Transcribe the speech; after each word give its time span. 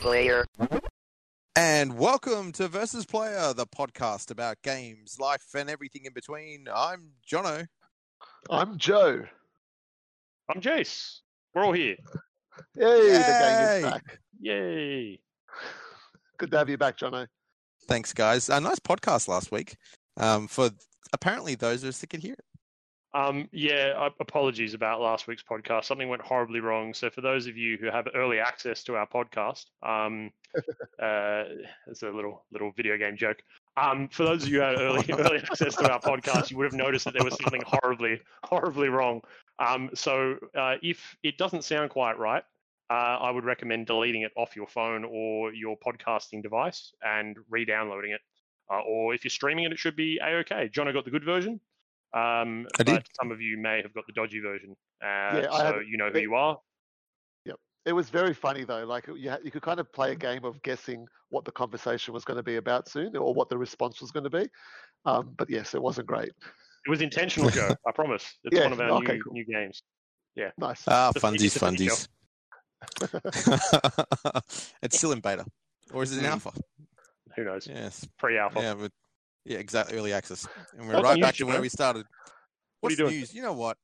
player. 0.00 0.46
And 1.56 1.98
welcome 1.98 2.52
to 2.52 2.68
Versus 2.68 3.04
Player, 3.04 3.52
the 3.52 3.66
podcast 3.66 4.30
about 4.30 4.56
games, 4.62 5.18
life, 5.20 5.44
and 5.54 5.68
everything 5.68 6.06
in 6.06 6.14
between. 6.14 6.64
I'm 6.74 7.10
Jono. 7.30 7.66
I'm 8.48 8.78
Joe. 8.78 9.24
I'm 10.48 10.62
Jace. 10.62 11.18
We're 11.54 11.66
all 11.66 11.72
here. 11.72 11.96
Yay, 12.76 13.08
the 13.12 13.18
gang 13.18 13.76
is 13.76 13.82
back. 13.90 14.18
Yay. 14.40 15.20
Good 16.38 16.50
to 16.50 16.58
have 16.58 16.70
you 16.70 16.78
back, 16.78 16.96
Jono. 16.96 17.26
Thanks, 17.86 18.14
guys. 18.14 18.48
A 18.48 18.58
nice 18.58 18.78
podcast 18.78 19.28
last 19.28 19.52
week. 19.52 19.76
Um, 20.16 20.48
for 20.48 20.70
apparently 21.12 21.56
those 21.56 21.82
of 21.82 21.90
us 21.90 21.98
that 21.98 22.08
could 22.08 22.22
hear 22.22 22.32
it. 22.32 22.44
Um, 23.12 23.48
yeah, 23.50 24.08
apologies 24.20 24.74
about 24.74 25.00
last 25.00 25.26
week's 25.26 25.42
podcast. 25.42 25.84
Something 25.84 26.08
went 26.08 26.22
horribly 26.22 26.60
wrong. 26.60 26.94
So, 26.94 27.10
for 27.10 27.22
those 27.22 27.48
of 27.48 27.56
you 27.56 27.76
who 27.76 27.86
have 27.86 28.06
early 28.14 28.38
access 28.38 28.84
to 28.84 28.94
our 28.94 29.06
podcast, 29.06 29.64
um, 29.82 30.30
uh, 31.02 31.44
it's 31.88 32.02
a 32.02 32.10
little 32.10 32.44
little 32.52 32.70
video 32.76 32.96
game 32.96 33.16
joke. 33.16 33.38
Um, 33.76 34.08
for 34.08 34.24
those 34.24 34.44
of 34.44 34.50
you 34.50 34.60
who 34.60 34.64
had 34.64 34.78
early 34.78 35.04
early 35.12 35.38
access 35.38 35.74
to 35.76 35.90
our 35.90 36.00
podcast, 36.00 36.50
you 36.50 36.56
would 36.58 36.66
have 36.66 36.74
noticed 36.74 37.04
that 37.06 37.14
there 37.14 37.24
was 37.24 37.36
something 37.42 37.62
horribly 37.66 38.20
horribly 38.44 38.88
wrong. 38.88 39.22
Um, 39.58 39.90
so, 39.92 40.36
uh, 40.56 40.76
if 40.80 41.16
it 41.24 41.36
doesn't 41.36 41.64
sound 41.64 41.90
quite 41.90 42.16
right, 42.16 42.44
uh, 42.90 43.18
I 43.20 43.30
would 43.32 43.44
recommend 43.44 43.86
deleting 43.86 44.22
it 44.22 44.32
off 44.36 44.54
your 44.54 44.68
phone 44.68 45.04
or 45.04 45.52
your 45.52 45.76
podcasting 45.78 46.44
device 46.44 46.92
and 47.02 47.36
re-downloading 47.48 48.12
it. 48.12 48.20
Uh, 48.72 48.82
or 48.82 49.14
if 49.14 49.24
you're 49.24 49.30
streaming 49.30 49.64
it, 49.64 49.72
it 49.72 49.78
should 49.80 49.96
be 49.96 50.20
a 50.22 50.36
okay. 50.36 50.68
John, 50.68 50.86
I 50.86 50.92
got 50.92 51.04
the 51.04 51.10
good 51.10 51.24
version. 51.24 51.60
Um, 52.12 52.66
I 52.78 52.82
did. 52.82 53.06
some 53.20 53.30
of 53.30 53.40
you 53.40 53.56
may 53.58 53.80
have 53.82 53.94
got 53.94 54.04
the 54.06 54.12
dodgy 54.12 54.40
version. 54.40 54.74
Uh, 55.02 55.06
I 55.06 55.42
so 55.58 55.64
have- 55.64 55.82
you 55.88 55.96
know 55.96 56.10
who 56.10 56.18
it- 56.18 56.22
you 56.22 56.34
are. 56.34 56.58
Yep. 57.44 57.56
It 57.86 57.92
was 57.92 58.10
very 58.10 58.34
funny 58.34 58.64
though. 58.64 58.84
Like 58.84 59.06
you, 59.06 59.30
ha- 59.30 59.38
you 59.44 59.50
could 59.50 59.62
kind 59.62 59.78
of 59.80 59.92
play 59.92 60.12
a 60.12 60.16
game 60.16 60.44
of 60.44 60.60
guessing 60.62 61.06
what 61.28 61.44
the 61.44 61.52
conversation 61.52 62.12
was 62.12 62.24
going 62.24 62.36
to 62.36 62.42
be 62.42 62.56
about 62.56 62.88
soon, 62.88 63.16
or 63.16 63.32
what 63.32 63.48
the 63.48 63.56
response 63.56 64.00
was 64.00 64.10
going 64.10 64.24
to 64.24 64.30
be. 64.30 64.48
Um, 65.04 65.34
but 65.38 65.48
yes, 65.48 65.74
it 65.74 65.80
wasn't 65.82 66.08
great. 66.08 66.28
It 66.86 66.90
was 66.90 67.00
intentional, 67.00 67.50
Joe. 67.50 67.70
I 67.86 67.92
promise. 67.92 68.24
It's 68.44 68.56
Yeah, 68.56 68.64
one 68.64 68.72
of 68.72 68.80
our 68.80 68.90
okay, 69.02 69.14
new, 69.14 69.22
cool. 69.22 69.32
new 69.34 69.44
games. 69.44 69.82
Yeah. 70.34 70.50
Nice. 70.58 70.82
Ah, 70.88 71.12
Just- 71.14 71.24
funsies, 71.24 71.44
it's 71.44 71.62
a 71.62 71.70
video. 71.70 71.92
funsies. 71.94 72.08
it's 74.82 74.96
still 74.98 75.12
in 75.12 75.20
beta. 75.20 75.44
Or 75.92 76.02
is 76.02 76.12
it 76.16 76.18
in 76.18 76.24
Mm. 76.24 76.30
alpha? 76.32 76.52
Who 77.36 77.44
knows? 77.44 77.66
Yes. 77.66 78.06
Pre-alpha. 78.18 78.60
Yeah, 78.60 78.74
but 78.74 78.92
yeah, 79.44 79.58
exactly. 79.58 79.96
Early 79.96 80.12
access. 80.12 80.46
And 80.76 80.86
we're 80.86 80.94
What's 80.94 81.04
right 81.04 81.20
back 81.20 81.34
to 81.36 81.44
where 81.46 81.60
we 81.60 81.68
started. 81.68 82.06
What 82.80 82.92
are 82.92 82.92
What's 82.92 82.98
you 82.98 83.04
doing? 83.04 83.18
news? 83.18 83.34
You 83.34 83.42
know 83.42 83.52
what? 83.52 83.76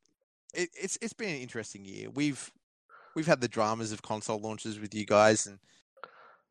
It, 0.55 0.71
it's 0.75 0.99
it's 1.03 1.13
been 1.13 1.31
an 1.31 1.41
interesting 1.41 1.85
year. 1.85 2.11
We've 2.11 2.51
we've 3.15 3.27
had 3.27 3.41
the 3.41 3.49
dramas 3.49 3.93
of 3.93 4.03
console 4.03 4.39
launches 4.39 4.79
with 4.79 4.95
you 4.95 5.05
guys, 5.05 5.47
and 5.47 5.59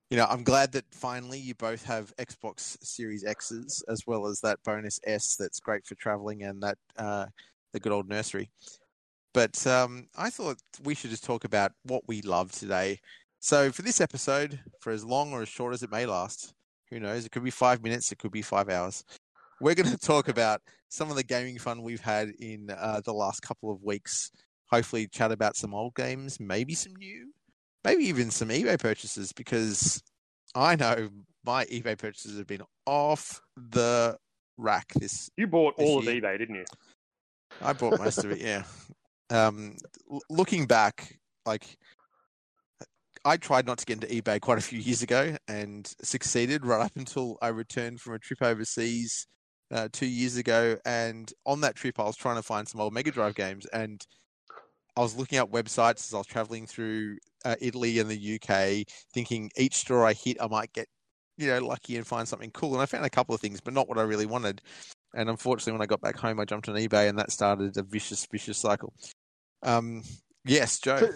you 0.10 0.18
know 0.18 0.26
I'm 0.30 0.44
glad 0.44 0.72
that 0.74 0.86
finally 0.92 1.40
you 1.40 1.56
both 1.56 1.84
have 1.86 2.16
Xbox 2.18 2.78
Series 2.84 3.24
X's 3.24 3.84
as 3.88 4.02
well 4.06 4.28
as 4.28 4.42
that 4.42 4.62
bonus 4.64 5.00
S 5.06 5.36
that's 5.36 5.60
great 5.60 5.86
for 5.86 5.96
traveling 5.96 6.44
and 6.44 6.62
that 6.62 6.78
uh, 6.98 7.26
the 7.74 7.80
good 7.80 7.92
old 7.92 8.08
nursery. 8.08 8.50
But 9.34 9.66
um, 9.68 10.08
I 10.18 10.30
thought 10.30 10.58
we 10.84 10.96
should 10.96 11.10
just 11.10 11.26
talk 11.26 11.44
about 11.44 11.74
what 11.84 12.08
we 12.08 12.22
love 12.22 12.52
today. 12.52 13.00
So 13.40 13.72
for 13.72 13.82
this 13.82 14.00
episode, 14.00 14.60
for 14.80 14.92
as 14.92 15.04
long 15.04 15.34
or 15.34 15.42
as 15.42 15.50
short 15.50 15.74
as 15.74 15.84
it 15.84 15.92
may 15.92 16.06
last, 16.06 16.54
who 16.90 17.00
knows? 17.00 17.26
It 17.26 17.32
could 17.32 17.44
be 17.44 17.52
five 17.52 17.84
minutes. 17.84 18.12
It 18.12 18.20
could 18.20 18.32
be 18.32 18.42
five 18.42 18.70
hours. 18.70 19.04
We're 19.62 19.76
going 19.76 19.90
to 19.92 19.98
talk 19.98 20.28
about 20.28 20.62
some 20.90 21.10
of 21.10 21.16
the 21.16 21.24
gaming 21.24 21.58
fun 21.58 21.82
we've 21.82 22.02
had 22.02 22.30
in 22.40 22.70
uh, 22.70 23.02
the 23.04 23.14
last 23.14 23.42
couple 23.42 23.72
of 23.72 23.84
weeks. 23.84 24.32
Hopefully, 24.72 25.08
chat 25.08 25.32
about 25.32 25.56
some 25.56 25.74
old 25.74 25.96
games, 25.96 26.40
maybe 26.40 26.74
some 26.74 26.96
new, 26.96 27.32
maybe 27.84 28.06
even 28.06 28.32
some 28.32 28.50
eBay 28.50 28.80
purchases 28.80 29.32
because 29.32 30.02
I 30.56 30.76
know 30.76 31.10
my 31.46 31.66
eBay 31.66 31.98
purchases 31.98 32.38
have 32.38 32.48
been 32.48 32.64
off 32.86 33.42
the 33.56 34.18
rack. 34.58 34.92
This 34.96 35.30
You 35.38 35.48
bought 35.48 35.78
This 35.78 35.88
all 35.88 36.00
of 36.00 36.06
eBay, 36.06 36.38
didn't 36.38 36.56
you? 36.56 36.66
I 37.62 37.74
bought 37.74 38.00
most 38.00 38.24
of 38.24 38.32
it. 38.32 38.40
Yeah. 38.40 38.64
Um, 39.32 39.76
l- 40.12 40.22
looking 40.30 40.68
back, 40.68 41.18
like 41.48 41.80
I 43.26 43.38
tried 43.38 43.66
not 43.66 43.80
to 43.80 43.86
get 43.86 44.04
into 44.04 44.22
eBay 44.22 44.40
quite 44.40 44.60
a 44.60 44.62
few 44.62 44.78
years 44.78 45.02
ago 45.02 45.36
and 45.48 45.92
succeeded 46.04 46.64
right 46.64 46.86
up 46.86 46.96
until 46.96 47.40
I 47.42 47.48
returned 47.48 48.00
from 48.00 48.14
a 48.14 48.20
trip 48.20 48.44
overseas 48.44 49.26
uh, 49.72 49.90
two 49.92 50.06
years 50.06 50.38
ago. 50.38 50.78
And 50.86 51.32
on 51.44 51.62
that 51.62 51.76
trip, 51.76 52.00
I 52.00 52.04
was 52.04 52.16
trying 52.16 52.36
to 52.36 52.44
find 52.44 52.68
some 52.68 52.80
old 52.80 52.94
Mega 52.94 53.10
Drive 53.10 53.34
games, 53.34 53.66
and 53.74 54.00
I 54.96 55.02
was 55.02 55.16
looking 55.16 55.40
up 55.40 55.52
websites 55.52 56.08
as 56.08 56.14
I 56.14 56.18
was 56.20 56.28
traveling 56.28 56.68
through 56.68 57.18
uh, 57.44 57.56
Italy 57.60 57.98
and 57.98 58.10
the 58.10 58.40
UK, 58.40 58.88
thinking 59.14 59.50
each 59.58 59.76
store 59.76 60.06
I 60.06 60.14
hit, 60.14 60.38
I 60.40 60.48
might 60.48 60.72
get 60.74 60.88
you 61.38 61.48
know 61.48 61.66
lucky 61.66 61.98
and 61.98 62.08
find 62.08 62.28
something 62.28 62.52
cool. 62.52 62.74
And 62.74 62.82
I 62.82 62.86
found 62.86 63.06
a 63.06 63.10
couple 63.10 63.34
of 63.34 63.42
things, 63.42 63.60
but 63.60 63.74
not 63.74 63.90
what 63.90 63.98
I 63.98 64.04
really 64.04 64.28
wanted. 64.28 64.62
And 65.16 65.30
unfortunately, 65.30 65.74
when 65.74 65.82
I 65.82 65.88
got 65.88 66.02
back 66.02 66.18
home, 66.18 66.40
I 66.40 66.46
jumped 66.46 66.70
on 66.70 66.76
eBay, 66.76 67.10
and 67.10 67.18
that 67.18 67.32
started 67.32 67.76
a 67.78 67.84
vicious, 67.84 68.28
vicious 68.32 68.60
cycle. 68.60 68.94
Um, 69.64 70.04
yes, 70.46 70.80
Joe. 70.80 71.10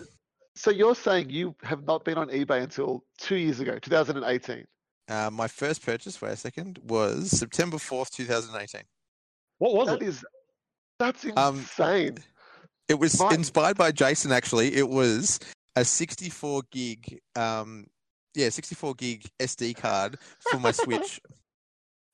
So 0.56 0.72
you're 0.72 0.96
saying 0.96 1.30
you 1.30 1.56
have 1.64 1.86
not 1.86 2.04
been 2.04 2.18
on 2.18 2.30
eBay 2.30 2.62
until 2.64 3.04
two 3.18 3.36
years 3.38 3.60
ago, 3.60 3.78
2018? 3.80 4.66
Uh, 5.08 5.30
my 5.32 5.48
first 5.48 5.84
purchase, 5.86 6.22
wait 6.22 6.32
a 6.34 6.36
second, 6.36 6.80
was 6.84 7.32
September 7.32 7.78
4th, 7.78 8.10
2018. 8.12 8.82
What 9.58 9.74
was 9.74 9.88
That 9.88 10.02
it? 10.02 10.08
is, 10.08 10.26
that's 11.00 11.26
Um, 11.36 11.58
insane. 11.60 12.18
It 12.88 13.00
was 13.00 13.20
My- 13.20 13.34
inspired 13.34 13.78
by 13.78 13.92
Jason, 13.92 14.32
actually. 14.32 14.76
It 14.76 14.88
was 14.88 15.40
a 15.76 15.84
64 15.86 16.64
gig, 16.72 17.20
um, 17.36 17.88
yeah, 18.36 18.50
64 18.50 18.94
gig 18.96 19.26
SD 19.40 19.76
card 19.76 20.18
for 20.52 20.60
my 20.60 20.72
Switch. 20.72 21.20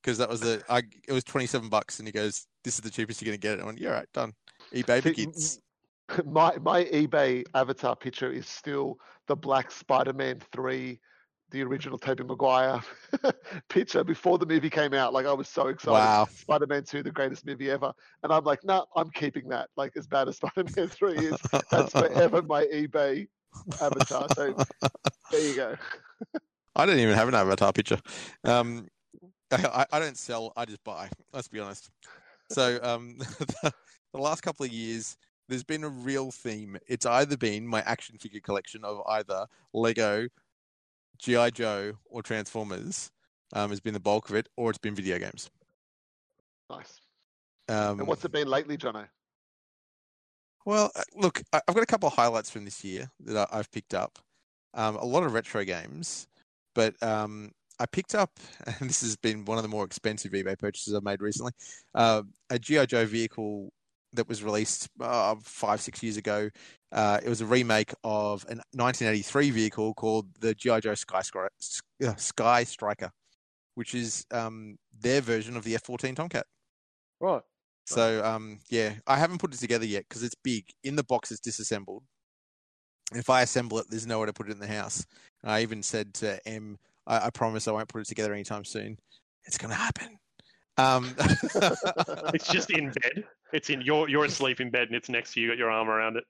Because 0.01 0.19
that 0.19 0.29
was 0.29 0.39
the, 0.41 0.63
I, 0.69 0.83
it 1.07 1.11
was 1.13 1.23
27 1.23 1.67
bucks, 1.67 1.97
and 1.97 2.07
he 2.07 2.11
goes, 2.11 2.45
This 2.63 2.75
is 2.75 2.81
the 2.81 2.91
cheapest 2.91 3.23
you're 3.23 3.31
going 3.31 3.41
to 3.41 3.47
get 3.47 3.57
it. 3.57 3.63
I 3.63 3.65
went, 3.65 3.79
Yeah, 3.79 3.89
right, 3.89 4.07
done. 4.13 4.33
eBay 4.71 5.01
See, 5.01 5.09
begins. 5.09 5.59
my 6.25 6.55
my 6.61 6.85
eBay 6.85 7.43
avatar 7.53 7.95
picture 7.95 8.31
is 8.31 8.47
still 8.47 8.97
the 9.27 9.35
black 9.35 9.71
Spider-Man 9.71 10.39
three, 10.51 10.99
the 11.51 11.63
original 11.63 11.97
Tobey 11.97 12.23
Maguire 12.23 12.81
picture 13.69 14.03
before 14.03 14.37
the 14.37 14.45
movie 14.45 14.69
came 14.69 14.93
out. 14.93 15.13
Like 15.13 15.25
I 15.25 15.33
was 15.33 15.47
so 15.47 15.67
excited. 15.67 15.93
Wow. 15.93 16.27
Spider-Man 16.31 16.83
two, 16.83 17.03
the 17.03 17.11
greatest 17.11 17.45
movie 17.45 17.71
ever, 17.71 17.91
and 18.23 18.31
I'm 18.31 18.43
like, 18.43 18.63
no, 18.63 18.85
I'm 18.95 19.09
keeping 19.11 19.47
that. 19.49 19.69
Like 19.77 19.93
as 19.97 20.07
bad 20.07 20.27
as 20.27 20.37
Spider-Man 20.43 20.87
three 20.89 21.17
is, 21.25 21.39
that's 21.71 21.91
forever 21.91 22.41
my 22.43 22.65
eBay 22.65 23.27
avatar. 23.81 24.27
So 24.35 24.55
there 25.31 25.41
you 25.41 25.55
go. 25.55 25.75
I 26.75 26.85
don't 26.85 26.99
even 26.99 27.15
have 27.15 27.27
an 27.29 27.35
avatar 27.35 27.71
picture. 27.71 27.99
Um, 28.43 28.87
I, 29.51 29.55
I- 29.65 29.85
I 29.93 29.99
don't 29.99 30.17
sell. 30.17 30.51
I 30.57 30.65
just 30.65 30.83
buy. 30.83 31.09
Let's 31.33 31.47
be 31.47 31.59
honest. 31.59 31.89
So 32.51 32.79
um, 32.83 33.15
the, 33.17 33.73
the 34.13 34.19
last 34.19 34.41
couple 34.41 34.65
of 34.65 34.71
years, 34.71 35.17
there's 35.47 35.63
been 35.63 35.83
a 35.83 35.89
real 35.89 36.31
theme. 36.31 36.77
It's 36.87 37.05
either 37.05 37.37
been 37.37 37.67
my 37.67 37.81
action 37.81 38.17
figure 38.17 38.39
collection 38.39 38.83
of 38.83 39.01
either 39.07 39.45
Lego, 39.73 40.27
GI 41.19 41.51
Joe, 41.51 41.93
or 42.05 42.21
Transformers. 42.21 43.11
Um, 43.53 43.69
has 43.69 43.79
been 43.79 43.93
the 43.93 43.99
bulk 43.99 44.29
of 44.29 44.35
it, 44.35 44.49
or 44.57 44.69
it's 44.69 44.79
been 44.79 44.95
video 44.95 45.19
games. 45.19 45.49
Nice. 46.69 46.99
Um, 47.69 47.99
And 47.99 48.07
what's 48.07 48.25
it 48.25 48.31
been 48.31 48.47
lately, 48.47 48.75
Jono? 48.75 49.07
Well, 50.65 50.91
uh, 50.95 51.03
look, 51.15 51.41
I've 51.53 51.75
got 51.75 51.83
a 51.83 51.85
couple 51.85 52.07
of 52.07 52.13
highlights 52.13 52.49
from 52.49 52.65
this 52.65 52.83
year 52.83 53.09
that 53.21 53.47
I've 53.51 53.71
picked 53.71 53.93
up. 53.93 54.17
Um, 54.73 54.95
a 54.95 55.05
lot 55.05 55.23
of 55.23 55.33
retro 55.33 55.63
games, 55.63 56.27
but 56.73 57.01
um, 57.03 57.51
I 57.79 57.85
picked 57.85 58.15
up, 58.15 58.31
and 58.79 58.89
this 58.89 59.01
has 59.01 59.15
been 59.15 59.45
one 59.45 59.57
of 59.57 59.63
the 59.63 59.69
more 59.69 59.85
expensive 59.85 60.31
eBay 60.31 60.57
purchases 60.57 60.93
I've 60.93 61.03
made 61.03 61.21
recently, 61.21 61.53
uh, 61.93 62.23
a 62.49 62.59
GI 62.59 62.87
Joe 62.87 63.05
vehicle 63.05 63.71
that 64.15 64.27
was 64.27 64.43
released 64.43 64.89
uh, 64.99 65.35
five, 65.43 65.81
six 65.81 66.01
years 66.03 66.17
ago. 66.17 66.49
Uh, 66.91 67.19
it 67.23 67.29
was 67.29 67.41
a 67.41 67.45
remake 67.45 67.93
of 68.03 68.43
a 68.45 68.55
1983 68.73 69.51
vehicle 69.51 69.93
called 69.93 70.27
the 70.39 70.53
GI 70.53 70.81
Joe 70.81 70.95
Sky, 70.95 71.19
Scri- 71.19 71.47
uh, 72.05 72.15
Sky 72.15 72.63
Striker, 72.63 73.11
which 73.75 73.93
is 73.93 74.25
um, 74.31 74.77
their 74.99 75.21
version 75.21 75.57
of 75.57 75.63
the 75.63 75.75
F-14 75.75 76.15
Tomcat. 76.15 76.45
Right. 77.19 77.41
So 77.85 78.23
um, 78.25 78.59
yeah, 78.69 78.93
I 79.05 79.17
haven't 79.17 79.37
put 79.39 79.53
it 79.53 79.59
together 79.59 79.85
yet 79.85 80.05
because 80.09 80.23
it's 80.23 80.35
big. 80.35 80.65
In 80.83 80.95
the 80.95 81.03
box, 81.03 81.31
it's 81.31 81.39
disassembled. 81.39 82.03
If 83.13 83.29
I 83.29 83.43
assemble 83.43 83.77
it, 83.79 83.85
there's 83.89 84.07
nowhere 84.07 84.25
to 84.25 84.33
put 84.33 84.49
it 84.49 84.51
in 84.51 84.59
the 84.59 84.67
house. 84.67 85.05
And 85.43 85.51
I 85.51 85.61
even 85.61 85.83
said 85.83 86.13
to 86.15 86.39
M, 86.47 86.77
I, 87.05 87.27
I 87.27 87.29
promise 87.29 87.67
I 87.67 87.71
won't 87.71 87.87
put 87.87 88.01
it 88.01 88.07
together 88.07 88.33
anytime 88.33 88.65
soon. 88.65 88.97
It's 89.45 89.57
gonna 89.57 89.75
happen. 89.75 90.17
Um, 90.77 91.15
It's 92.33 92.47
just 92.47 92.71
in 92.71 92.91
bed. 92.91 93.23
It's 93.55 93.69
in 93.69 93.81
you're 93.81 94.09
you're 94.09 94.25
asleep 94.25 94.59
in 94.59 94.69
bed 94.69 94.87
and 94.87 94.95
it's 94.95 95.09
next 95.09 95.33
to 95.33 95.39
you. 95.39 95.47
You 95.47 95.51
got 95.53 95.57
your 95.57 95.71
arm 95.71 95.89
around 95.89 96.17
it. 96.17 96.25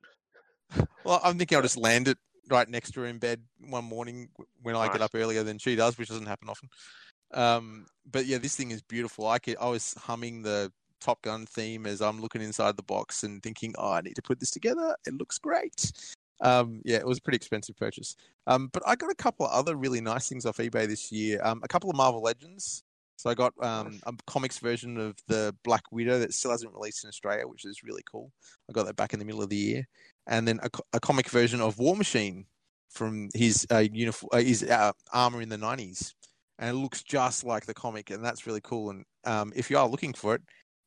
well, 1.04 1.20
I'm 1.24 1.38
thinking 1.38 1.56
I'll 1.56 1.62
just 1.62 1.78
land 1.78 2.08
it 2.08 2.18
right 2.50 2.70
next 2.70 2.92
to 2.92 3.02
her 3.02 3.08
in 3.08 3.18
bed 3.18 3.42
one 3.60 3.86
morning 3.86 4.30
when 4.62 4.76
I 4.76 4.92
get 4.92 5.02
up 5.02 5.12
earlier 5.14 5.44
than 5.44 5.58
she 5.58 5.76
does, 5.76 5.98
which 5.98 6.10
doesn't 6.10 6.28
happen 6.28 6.50
often. 6.50 6.70
Um, 7.34 7.88
but 8.10 8.26
yeah, 8.28 8.38
this 8.38 8.56
thing 8.56 8.72
is 8.72 8.82
beautiful. 8.82 9.28
I 9.28 9.40
could, 9.40 9.58
I 9.60 9.68
was 9.68 9.96
humming 9.98 10.44
the 10.44 10.72
Top 11.00 11.22
Gun 11.22 11.46
theme 11.46 11.86
as 11.86 12.02
I'm 12.02 12.22
looking 12.22 12.42
inside 12.42 12.78
the 12.78 12.84
box 12.84 13.24
and 13.24 13.42
thinking, 13.42 13.74
oh, 13.78 13.92
I 13.92 14.02
need 14.02 14.16
to 14.16 14.22
put 14.22 14.40
this 14.40 14.52
together. 14.52 14.96
It 15.06 15.16
looks 15.16 15.38
great. 15.38 15.92
Um, 16.42 16.82
yeah, 16.86 16.98
it 16.98 17.08
was 17.08 17.18
a 17.18 17.22
pretty 17.22 17.38
expensive 17.38 17.78
purchase. 17.78 18.16
Um, 18.48 18.70
but 18.72 18.84
I 18.86 18.96
got 18.96 19.12
a 19.12 19.16
couple 19.16 19.46
of 19.46 19.52
other 19.52 19.76
really 19.76 20.02
nice 20.02 20.30
things 20.30 20.46
off 20.46 20.58
eBay 20.58 20.88
this 20.88 21.12
year. 21.12 21.40
Um, 21.44 21.62
a 21.64 21.68
couple 21.68 21.90
of 21.90 21.96
Marvel 21.96 22.22
Legends. 22.22 22.84
So 23.18 23.30
I 23.30 23.34
got 23.34 23.54
um, 23.62 24.00
a 24.06 24.14
comics 24.28 24.60
version 24.60 24.98
of 24.98 25.16
the 25.28 25.56
Black 25.64 25.84
Widow 25.92 26.20
that 26.20 26.34
still 26.34 26.52
hasn't 26.52 26.74
released 26.74 27.04
in 27.04 27.08
Australia, 27.08 27.48
which 27.48 27.66
is 27.66 27.84
really 27.84 28.04
cool. 28.10 28.32
I 28.70 28.74
got 28.74 28.86
that 28.86 28.96
back 28.98 29.14
in 29.14 29.20
the 29.20 29.26
middle 29.26 29.42
of 29.42 29.50
the 29.50 29.56
year, 29.56 29.88
and 30.28 30.48
then 30.48 30.60
a, 30.64 30.70
a 30.94 31.00
comic 31.00 31.30
version 31.30 31.62
of 31.62 31.80
War 31.80 31.96
Machine 31.96 32.46
from 32.90 33.30
his 33.34 33.66
uh, 33.72 33.84
uniform, 33.92 34.30
uh, 34.34 34.38
his 34.38 34.64
uh, 34.64 34.92
armor 35.14 35.42
in 35.42 35.50
the 35.50 35.58
nineties, 35.58 36.14
and 36.60 36.70
it 36.70 36.80
looks 36.80 37.04
just 37.04 37.44
like 37.44 37.66
the 37.66 37.74
comic, 37.74 38.10
and 38.10 38.24
that's 38.24 38.46
really 38.46 38.62
cool. 38.62 38.90
And 38.90 39.06
um, 39.24 39.54
if 39.56 39.70
you 39.70 39.78
are 39.78 39.88
looking 39.88 40.14
for 40.14 40.36
it, 40.36 40.42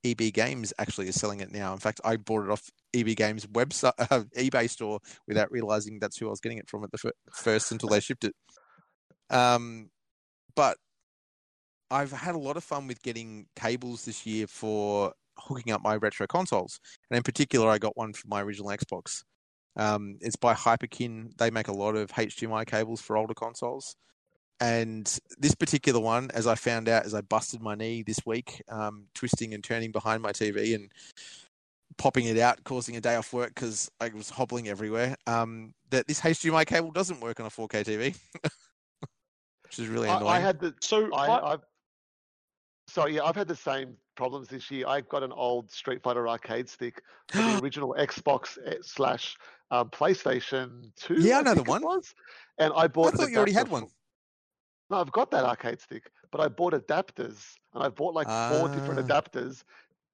EB 0.05 0.33
Games 0.33 0.73
actually 0.79 1.09
is 1.09 1.17
selling 1.17 1.41
it 1.41 1.53
now. 1.53 1.73
In 1.73 1.79
fact, 1.79 2.01
I 2.05 2.17
bought 2.17 2.45
it 2.45 2.51
off 2.51 2.71
EB 2.95 3.17
Games 3.17 3.47
website, 3.47 3.93
uh, 3.99 4.25
eBay 4.37 4.69
store 4.69 5.01
without 5.27 5.51
realizing 5.51 5.99
that's 5.99 6.17
who 6.19 6.27
I 6.27 6.31
was 6.31 6.41
getting 6.41 6.59
it 6.59 6.69
from 6.69 6.85
at 6.85 6.93
the 6.93 6.99
f- 7.05 7.35
first 7.35 7.73
until 7.73 7.89
they 7.89 8.01
shipped 8.01 8.25
it. 8.25 8.35
Um, 9.31 9.91
but 10.55 10.79
I've 11.91 12.13
had 12.13 12.35
a 12.35 12.39
lot 12.39 12.57
of 12.57 12.65
fun 12.65 12.87
with 12.87 13.03
getting 13.03 13.47
cables 13.57 14.05
this 14.05 14.27
year 14.27 14.47
for 14.47 15.13
hooking 15.39 15.73
up 15.73 15.83
my 15.83 15.97
retro 15.97 16.27
consoles, 16.27 16.81
and 17.11 17.17
in 17.17 17.23
particular, 17.23 17.69
I 17.69 17.79
got 17.79 17.97
one 17.97 18.13
for 18.13 18.29
my 18.29 18.43
original 18.43 18.71
Xbox. 18.71 19.23
Um, 19.77 20.17
it's 20.21 20.37
by 20.37 20.55
Hyperkin. 20.55 21.37
They 21.39 21.51
make 21.51 21.69
a 21.69 21.73
lot 21.73 21.95
of 21.95 22.11
HDMI 22.11 22.67
cables 22.67 23.01
for 23.01 23.17
older 23.17 23.35
consoles. 23.35 23.95
And 24.61 25.07
this 25.39 25.55
particular 25.55 26.01
one, 26.01 26.33
as 26.35 26.49
I 26.49 26.57
found 26.57 26.89
out 26.89 27.05
as 27.05 27.15
I 27.15 27.21
busted 27.21 27.63
my 27.63 27.77
knee 27.77 28.03
this 28.03 28.19
week, 28.27 28.61
um, 28.69 29.07
twisting 29.15 29.55
and 29.55 29.63
turning 29.63 29.93
behind 29.93 30.21
my 30.21 30.33
TV 30.33 30.75
and 30.75 30.91
popping 31.97 32.25
it 32.25 32.39
out, 32.39 32.65
causing 32.65 32.97
a 32.97 33.01
day 33.01 33.15
off 33.15 33.33
work 33.33 33.55
because 33.55 33.89
I 34.01 34.09
was 34.09 34.31
hobbling 34.31 34.69
everywhere, 34.69 35.15
um, 35.29 35.75
that 35.91 36.09
this 36.09 36.21
HDMI 36.21 36.67
cable 36.67 36.91
doesn't 36.91 37.21
work 37.21 37.39
on 37.39 37.47
a 37.47 37.51
4K 37.51 37.85
TV, 37.85 38.19
which 39.63 39.79
is 39.79 39.87
really 39.87 40.09
annoying. 40.09 40.27
I, 40.27 40.37
I 40.39 40.41
had 40.41 40.59
the 40.59 40.75
So 40.81 41.09
I, 41.15 41.29
what- 41.29 41.63
I've 42.97 43.11
yeah, 43.11 43.23
I've 43.25 43.37
had 43.37 43.49
the 43.49 43.57
same 43.57 43.97
problems 44.17 44.49
this 44.49 44.71
year. 44.71 44.87
I've 44.87 45.09
got 45.09 45.23
an 45.23 45.33
old 45.33 45.71
Street 45.71 46.03
Fighter 46.03 46.29
arcade 46.29 46.69
stick 46.69 47.03
the 47.33 47.59
original 47.63 47.95
Xbox 47.99 48.59
eh, 48.67 48.75
slash 48.83 49.37
um, 49.71 49.91
PlayStation 49.91 50.95
Two. 50.97 51.17
Yeah, 51.21 51.39
I 51.39 51.43
know 51.43 51.55
the 51.55 51.63
one. 51.65 51.83
Was, 51.83 52.15
and 52.59 52.73
I 52.75 52.89
bought. 52.89 53.15
I 53.15 53.17
thought 53.17 53.31
you 53.31 53.37
already 53.37 53.53
had 53.53 53.69
one. 53.69 53.87
No, 54.91 54.99
I've 54.99 55.13
got 55.13 55.31
that 55.33 55.45
arcade 55.45 55.81
stick, 55.81 56.11
but 56.33 56.41
I 56.41 56.49
bought 56.49 56.73
adapters, 56.73 57.55
and 57.75 57.83
I 57.83 57.89
bought 57.89 58.15
like 58.15 58.27
four 58.27 58.69
different 58.69 59.01
Ah. 59.01 59.21
adapters. 59.21 59.63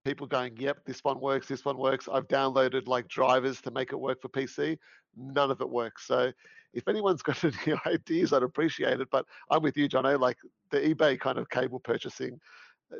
People 0.04 0.26
going, 0.26 0.54
yep, 0.58 0.84
this 0.84 1.02
one 1.02 1.18
works, 1.18 1.48
this 1.48 1.64
one 1.64 1.78
works. 1.78 2.08
I've 2.12 2.28
downloaded 2.28 2.86
like 2.86 3.08
drivers 3.08 3.62
to 3.62 3.70
make 3.70 3.92
it 3.92 3.96
work 3.96 4.20
for 4.20 4.28
PC. 4.28 4.76
None 5.16 5.50
of 5.50 5.62
it 5.62 5.70
works. 5.70 6.06
So 6.06 6.30
if 6.74 6.86
anyone's 6.88 7.22
got 7.28 7.42
any 7.42 7.54
ideas, 7.86 8.32
I'd 8.34 8.42
appreciate 8.42 9.00
it. 9.00 9.08
But 9.10 9.24
I'm 9.50 9.62
with 9.62 9.78
you, 9.78 9.88
Jono. 9.88 10.18
Like 10.20 10.36
the 10.70 10.80
eBay 10.80 11.18
kind 11.18 11.38
of 11.38 11.48
cable 11.48 11.80
purchasing 11.80 12.34
uh, 12.34 12.38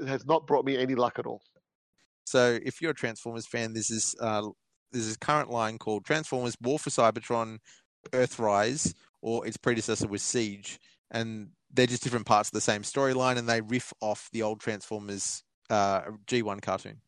has 0.06 0.25
not 0.26 0.46
brought 0.46 0.64
me 0.64 0.76
any 0.76 0.94
luck 0.94 1.19
at 1.19 1.26
all. 1.26 1.43
So 2.26 2.58
if 2.62 2.81
you're 2.81 2.93
a 2.93 2.94
Transformers 2.94 3.46
fan, 3.46 3.75
this 3.75 3.91
is 3.91 4.14
uh, 4.20 4.49
this 4.93 5.17
current 5.17 5.50
line 5.50 5.79
called 5.79 6.05
Transformers 6.05 6.56
War 6.61 6.79
for 6.79 6.91
Cybertron, 6.91 7.58
Earthrise, 8.12 8.94
or 9.20 9.46
its 9.46 9.56
predecessor 9.56 10.08
was 10.08 10.23
Siege, 10.23 10.79
and 11.11 11.49
they're 11.73 11.87
just 11.87 12.02
different 12.02 12.26
parts 12.26 12.49
of 12.49 12.55
the 12.55 12.61
same 12.61 12.82
storyline, 12.82 13.37
and 13.37 13.49
they 13.49 13.61
riff 13.61 13.93
off 14.00 14.29
the 14.32 14.43
old 14.43 14.61
Transformers 14.61 15.43
uh, 15.70 16.02
G1 16.26 16.62
cartoon, 16.62 17.00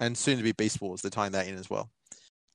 and 0.00 0.16
soon 0.16 0.38
to 0.38 0.42
be 0.42 0.52
Beast 0.52 0.80
Wars. 0.80 1.02
They're 1.02 1.10
tying 1.10 1.32
that 1.32 1.46
in 1.46 1.56
as 1.56 1.68
well. 1.68 1.90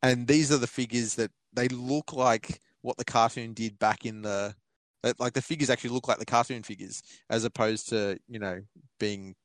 And 0.02 0.28
these 0.28 0.52
are 0.52 0.58
the 0.58 0.68
figures 0.68 1.16
that 1.16 1.32
they 1.54 1.68
look 1.68 2.14
like 2.14 2.60
what 2.82 2.98
the 2.98 3.06
cartoon 3.06 3.54
did 3.54 3.78
back 3.78 4.06
in 4.06 4.24
the 4.24 4.56
like 5.18 5.34
the 5.34 5.42
figures 5.42 5.70
actually 5.70 5.90
look 5.90 6.08
like 6.08 6.20
the 6.20 6.26
cartoon 6.26 6.62
figures 6.62 7.02
as 7.30 7.44
opposed 7.44 7.90
to 7.90 8.20
you 8.28 8.38
know 8.40 8.62
being 9.00 9.36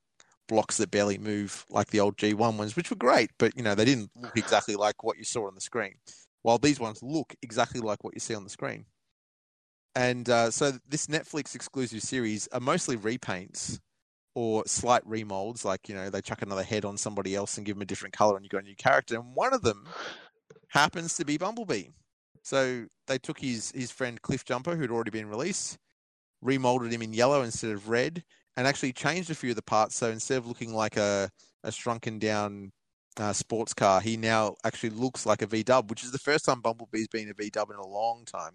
blocks 0.48 0.76
that 0.76 0.90
barely 0.90 1.18
move 1.18 1.64
like 1.70 1.88
the 1.88 2.00
old 2.00 2.16
G1 2.16 2.56
ones, 2.56 2.76
which 2.76 2.90
were 2.90 2.96
great, 2.96 3.30
but 3.38 3.56
you 3.56 3.62
know, 3.62 3.74
they 3.74 3.84
didn't 3.84 4.10
look 4.14 4.36
exactly 4.36 4.76
like 4.76 5.02
what 5.02 5.18
you 5.18 5.24
saw 5.24 5.46
on 5.46 5.54
the 5.54 5.60
screen. 5.60 5.94
While 6.42 6.58
these 6.58 6.78
ones 6.78 7.02
look 7.02 7.34
exactly 7.42 7.80
like 7.80 8.04
what 8.04 8.14
you 8.14 8.20
see 8.20 8.34
on 8.34 8.44
the 8.44 8.50
screen. 8.50 8.86
And 9.94 10.28
uh, 10.28 10.50
so 10.50 10.72
this 10.88 11.06
Netflix 11.06 11.54
exclusive 11.54 12.02
series 12.02 12.48
are 12.52 12.60
mostly 12.60 12.96
repaints 12.96 13.80
or 14.34 14.62
slight 14.66 15.02
remolds, 15.08 15.64
like, 15.64 15.88
you 15.88 15.94
know, 15.94 16.10
they 16.10 16.20
chuck 16.20 16.42
another 16.42 16.62
head 16.62 16.84
on 16.84 16.98
somebody 16.98 17.34
else 17.34 17.56
and 17.56 17.64
give 17.64 17.76
them 17.76 17.82
a 17.82 17.86
different 17.86 18.14
color 18.14 18.36
and 18.36 18.44
you 18.44 18.50
got 18.50 18.62
a 18.62 18.66
new 18.66 18.76
character. 18.76 19.16
And 19.16 19.34
one 19.34 19.54
of 19.54 19.62
them 19.62 19.86
happens 20.68 21.16
to 21.16 21.24
be 21.24 21.38
Bumblebee. 21.38 21.86
So 22.42 22.84
they 23.08 23.18
took 23.18 23.40
his 23.40 23.72
his 23.72 23.90
friend 23.90 24.22
Cliffjumper, 24.22 24.76
who'd 24.76 24.92
already 24.92 25.10
been 25.10 25.28
released, 25.28 25.78
remolded 26.42 26.92
him 26.92 27.02
in 27.02 27.12
yellow 27.12 27.42
instead 27.42 27.72
of 27.72 27.88
red, 27.88 28.22
and 28.56 28.66
actually 28.66 28.92
changed 28.92 29.30
a 29.30 29.34
few 29.34 29.50
of 29.50 29.56
the 29.56 29.62
parts. 29.62 29.96
So 29.96 30.10
instead 30.10 30.38
of 30.38 30.46
looking 30.46 30.74
like 30.74 30.96
a, 30.96 31.30
a 31.64 31.72
shrunken 31.72 32.18
down 32.18 32.72
uh, 33.18 33.32
sports 33.32 33.74
car, 33.74 34.00
he 34.00 34.16
now 34.16 34.56
actually 34.64 34.90
looks 34.90 35.26
like 35.26 35.42
a 35.42 35.46
V 35.46 35.62
Dub, 35.62 35.90
which 35.90 36.04
is 36.04 36.12
the 36.12 36.18
first 36.18 36.44
time 36.44 36.60
Bumblebee's 36.60 37.08
been 37.08 37.30
a 37.30 37.34
V 37.34 37.50
Dub 37.50 37.70
in 37.70 37.76
a 37.76 37.86
long 37.86 38.24
time. 38.24 38.52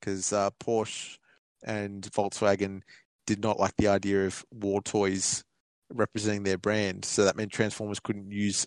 Because 0.00 0.32
uh, 0.32 0.50
Porsche 0.62 1.18
and 1.62 2.02
Volkswagen 2.12 2.80
did 3.26 3.42
not 3.42 3.60
like 3.60 3.76
the 3.76 3.88
idea 3.88 4.26
of 4.26 4.44
war 4.50 4.80
toys 4.82 5.44
representing 5.92 6.42
their 6.42 6.56
brand, 6.56 7.04
so 7.04 7.24
that 7.24 7.36
meant 7.36 7.52
Transformers 7.52 8.00
couldn't 8.00 8.30
use 8.30 8.66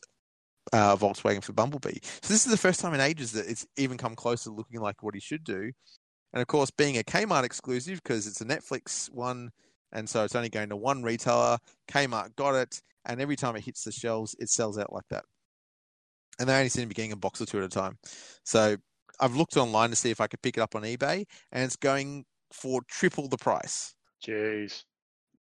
uh, 0.71 0.95
Volkswagen 0.95 1.43
for 1.43 1.53
Bumblebee. 1.53 1.99
So 2.21 2.33
this 2.33 2.45
is 2.45 2.51
the 2.51 2.57
first 2.57 2.79
time 2.79 2.93
in 2.93 2.99
ages 2.99 3.31
that 3.31 3.49
it's 3.49 3.65
even 3.77 3.97
come 3.97 4.15
close 4.15 4.43
to 4.43 4.51
looking 4.51 4.79
like 4.79 5.01
what 5.01 5.15
he 5.15 5.19
should 5.19 5.43
do. 5.43 5.71
And 6.33 6.41
of 6.41 6.47
course, 6.47 6.71
being 6.71 6.97
a 6.97 7.03
Kmart 7.03 7.43
exclusive 7.43 8.01
because 8.03 8.27
it's 8.27 8.41
a 8.41 8.45
Netflix 8.45 9.09
one, 9.11 9.51
and 9.93 10.09
so 10.09 10.23
it's 10.25 10.35
only 10.35 10.49
going 10.49 10.69
to 10.69 10.75
one 10.75 11.01
retailer. 11.03 11.57
Kmart 11.89 12.35
got 12.35 12.55
it, 12.55 12.81
and 13.05 13.21
every 13.21 13.35
time 13.37 13.55
it 13.55 13.63
hits 13.63 13.83
the 13.83 13.91
shelves, 13.91 14.35
it 14.39 14.49
sells 14.49 14.77
out 14.77 14.91
like 14.91 15.07
that. 15.09 15.23
And 16.39 16.49
they 16.49 16.55
only 16.57 16.69
seem 16.69 16.83
to 16.83 16.87
be 16.87 16.95
getting 16.95 17.11
a 17.13 17.15
box 17.17 17.39
or 17.41 17.45
two 17.45 17.59
at 17.59 17.63
a 17.63 17.69
time. 17.69 17.97
So 18.43 18.75
I've 19.19 19.35
looked 19.35 19.55
online 19.55 19.91
to 19.91 19.95
see 19.95 20.09
if 20.11 20.19
I 20.19 20.27
could 20.27 20.41
pick 20.41 20.57
it 20.57 20.61
up 20.61 20.75
on 20.75 20.81
eBay, 20.81 21.23
and 21.51 21.63
it's 21.63 21.75
going 21.77 22.25
for 22.51 22.81
triple 22.89 23.27
the 23.29 23.37
price. 23.37 23.93
Jeez. 24.25 24.83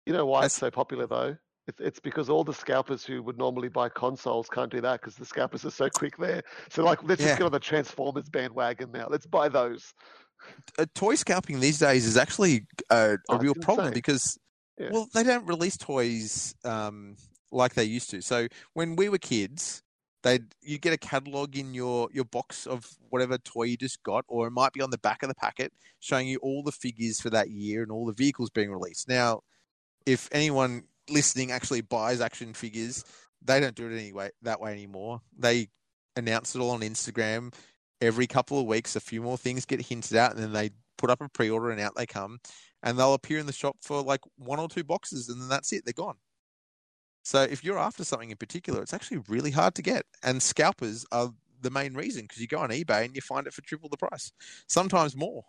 You 0.05 0.13
know 0.13 0.25
why 0.25 0.39
That's- 0.41 0.53
it's 0.53 0.59
so 0.59 0.71
popular 0.71 1.07
though? 1.07 1.37
It's, 1.65 1.79
it's 1.79 1.99
because 2.01 2.29
all 2.29 2.43
the 2.43 2.53
scalpers 2.53 3.05
who 3.05 3.23
would 3.23 3.37
normally 3.37 3.69
buy 3.69 3.87
consoles 3.87 4.49
can't 4.49 4.69
do 4.69 4.81
that 4.81 4.99
because 4.99 5.15
the 5.15 5.23
scalpers 5.23 5.63
are 5.63 5.71
so 5.71 5.89
quick 5.89 6.17
there. 6.17 6.41
So 6.69 6.83
like, 6.83 7.01
let's 7.03 7.21
Yeah. 7.21 7.27
just 7.27 7.39
get 7.39 7.45
on 7.45 7.53
the 7.53 7.59
Transformers 7.59 8.27
bandwagon 8.27 8.91
now. 8.91 9.07
Let's 9.09 9.25
buy 9.25 9.47
those. 9.47 9.93
Uh, 10.79 10.85
toy 10.95 11.15
scalping 11.15 11.59
these 11.59 11.79
days 11.79 12.05
is 12.05 12.17
actually 12.17 12.65
a, 12.89 13.13
a 13.13 13.17
Oh, 13.29 13.37
real 13.37 13.53
problem 13.55 13.87
insane. 13.87 13.93
because 13.93 14.37
Yeah. 14.79 14.89
well 14.91 15.07
they 15.13 15.23
don't 15.23 15.45
release 15.47 15.77
toys 15.77 16.55
um, 16.65 17.15
like 17.51 17.73
they 17.75 17.83
used 17.83 18.09
to 18.11 18.21
so 18.21 18.47
when 18.73 18.95
we 18.95 19.09
were 19.09 19.19
kids 19.19 19.83
they'd 20.23 20.45
you 20.61 20.77
get 20.79 20.93
a 20.93 20.97
catalog 20.97 21.55
in 21.57 21.73
your 21.73 22.09
your 22.11 22.25
box 22.25 22.65
of 22.65 22.89
whatever 23.09 23.37
toy 23.37 23.63
you 23.63 23.77
just 23.77 24.01
got 24.03 24.25
or 24.27 24.47
it 24.47 24.51
might 24.51 24.73
be 24.73 24.81
on 24.81 24.89
the 24.89 24.97
back 24.97 25.21
of 25.21 25.29
the 25.29 25.35
packet 25.35 25.71
showing 25.99 26.27
you 26.27 26.39
all 26.39 26.63
the 26.63 26.71
figures 26.71 27.19
for 27.21 27.29
that 27.29 27.49
year 27.51 27.83
and 27.83 27.91
all 27.91 28.05
the 28.05 28.13
vehicles 28.13 28.49
being 28.49 28.71
released 28.71 29.07
now 29.07 29.41
if 30.05 30.27
anyone 30.31 30.83
listening 31.09 31.51
actually 31.51 31.81
buys 31.81 32.19
action 32.21 32.53
figures 32.53 33.03
they 33.43 33.59
don't 33.59 33.75
do 33.75 33.89
it 33.91 33.95
anyway 33.99 34.29
that 34.41 34.59
way 34.59 34.71
anymore 34.71 35.21
they 35.37 35.67
announce 36.15 36.55
it 36.55 36.59
all 36.59 36.71
on 36.71 36.81
instagram 36.81 37.53
every 38.03 38.27
couple 38.27 38.59
of 38.59 38.65
weeks 38.65 38.95
a 38.95 38.99
few 38.99 39.21
more 39.21 39.37
things 39.37 39.65
get 39.65 39.81
hinted 39.81 40.17
at 40.17 40.33
and 40.33 40.43
then 40.43 40.51
they 40.51 40.69
put 40.97 41.09
up 41.09 41.21
a 41.21 41.29
pre-order 41.29 41.71
and 41.71 41.79
out 41.79 41.95
they 41.95 42.05
come 42.05 42.39
and 42.83 42.99
they'll 42.99 43.13
appear 43.13 43.39
in 43.39 43.45
the 43.45 43.53
shop 43.53 43.77
for 43.81 44.01
like 44.01 44.19
one 44.37 44.59
or 44.59 44.67
two 44.67 44.83
boxes 44.83 45.29
and 45.29 45.41
then 45.41 45.49
that's 45.49 45.71
it 45.71 45.83
they're 45.85 45.93
gone. 45.93 46.17
So 47.23 47.41
if 47.43 47.63
you're 47.63 47.79
after 47.79 48.03
something 48.03 48.31
in 48.31 48.37
particular 48.37 48.81
it's 48.81 48.93
actually 48.93 49.21
really 49.29 49.51
hard 49.51 49.75
to 49.75 49.81
get 49.81 50.05
and 50.21 50.43
scalpers 50.43 51.05
are 51.11 51.33
the 51.61 51.71
main 51.71 51.93
reason 51.93 52.23
because 52.23 52.41
you 52.41 52.47
go 52.47 52.59
on 52.59 52.69
ebay 52.69 53.05
and 53.05 53.15
you 53.15 53.21
find 53.21 53.47
it 53.47 53.53
for 53.53 53.61
triple 53.61 53.87
the 53.87 53.95
price 53.95 54.33
sometimes 54.67 55.15
more 55.15 55.45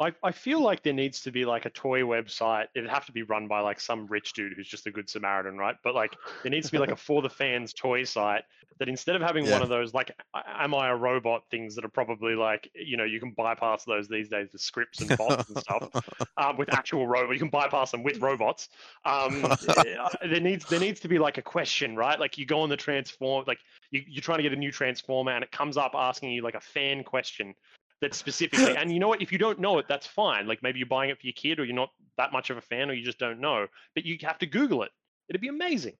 I, 0.00 0.12
I 0.24 0.32
feel 0.32 0.60
like 0.60 0.82
there 0.82 0.92
needs 0.92 1.20
to 1.22 1.30
be 1.30 1.44
like 1.44 1.66
a 1.66 1.70
toy 1.70 2.00
website. 2.00 2.66
It'd 2.74 2.90
have 2.90 3.06
to 3.06 3.12
be 3.12 3.22
run 3.22 3.46
by 3.46 3.60
like 3.60 3.78
some 3.78 4.06
rich 4.08 4.32
dude 4.32 4.52
who's 4.54 4.68
just 4.68 4.86
a 4.86 4.90
good 4.90 5.08
Samaritan, 5.08 5.56
right? 5.56 5.76
But 5.84 5.94
like 5.94 6.16
there 6.42 6.50
needs 6.50 6.66
to 6.66 6.72
be 6.72 6.78
like 6.78 6.90
a 6.90 6.96
for 6.96 7.22
the 7.22 7.30
fans 7.30 7.72
toy 7.72 8.02
site 8.02 8.42
that 8.80 8.88
instead 8.88 9.14
of 9.14 9.22
having 9.22 9.46
Yeah. 9.46 9.52
one 9.52 9.62
of 9.62 9.68
those 9.68 9.94
like 9.94 10.10
am 10.34 10.74
I 10.74 10.88
a 10.88 10.96
robot 10.96 11.44
things 11.48 11.76
that 11.76 11.84
are 11.84 11.90
probably 11.90 12.34
like 12.34 12.68
you 12.74 12.96
know 12.96 13.04
you 13.04 13.20
can 13.20 13.30
bypass 13.30 13.84
those 13.84 14.08
these 14.08 14.28
days 14.28 14.48
with 14.50 14.60
scripts 14.60 15.00
and 15.00 15.16
bots 15.16 15.48
and 15.48 15.56
stuff 15.56 15.88
um, 16.38 16.56
with 16.56 16.72
actual 16.72 17.06
robots. 17.06 17.34
You 17.34 17.38
can 17.38 17.50
bypass 17.50 17.92
them 17.92 18.02
with 18.02 18.20
robots. 18.20 18.70
Um, 19.04 19.44
uh, 19.44 20.08
there 20.28 20.40
needs 20.40 20.66
there 20.66 20.80
needs 20.80 20.98
to 21.00 21.08
be 21.08 21.20
like 21.20 21.38
a 21.38 21.42
question, 21.42 21.94
right? 21.94 22.18
Like 22.18 22.36
you 22.36 22.46
go 22.46 22.60
on 22.60 22.68
the 22.68 22.76
transform, 22.76 23.44
like 23.46 23.60
you, 23.92 24.02
you're 24.08 24.22
trying 24.22 24.38
to 24.38 24.42
get 24.42 24.52
a 24.52 24.56
new 24.56 24.72
transformer, 24.72 25.30
and 25.30 25.44
it 25.44 25.52
comes 25.52 25.76
up 25.76 25.92
asking 25.94 26.32
you 26.32 26.42
like 26.42 26.56
a 26.56 26.60
fan 26.60 27.04
question 27.04 27.54
that 28.00 28.14
specifically. 28.14 28.76
and 28.76 28.92
you 28.92 28.98
know 28.98 29.08
what? 29.08 29.22
If 29.22 29.32
you 29.32 29.38
don't 29.38 29.58
know 29.58 29.78
it, 29.78 29.86
that's 29.88 30.06
fine. 30.06 30.46
Like 30.46 30.62
maybe 30.62 30.78
you're 30.78 30.88
buying 30.88 31.10
it 31.10 31.18
for 31.20 31.26
your 31.26 31.34
kid, 31.34 31.58
or 31.60 31.64
you're 31.64 31.74
not 31.74 31.90
that 32.18 32.32
much 32.32 32.50
of 32.50 32.56
a 32.56 32.60
fan, 32.60 32.90
or 32.90 32.94
you 32.94 33.04
just 33.04 33.18
don't 33.18 33.40
know. 33.40 33.66
But 33.94 34.04
you 34.04 34.16
have 34.22 34.38
to 34.38 34.46
Google 34.46 34.82
it. 34.82 34.90
It'd 35.28 35.40
be 35.40 35.48
amazing. 35.48 35.94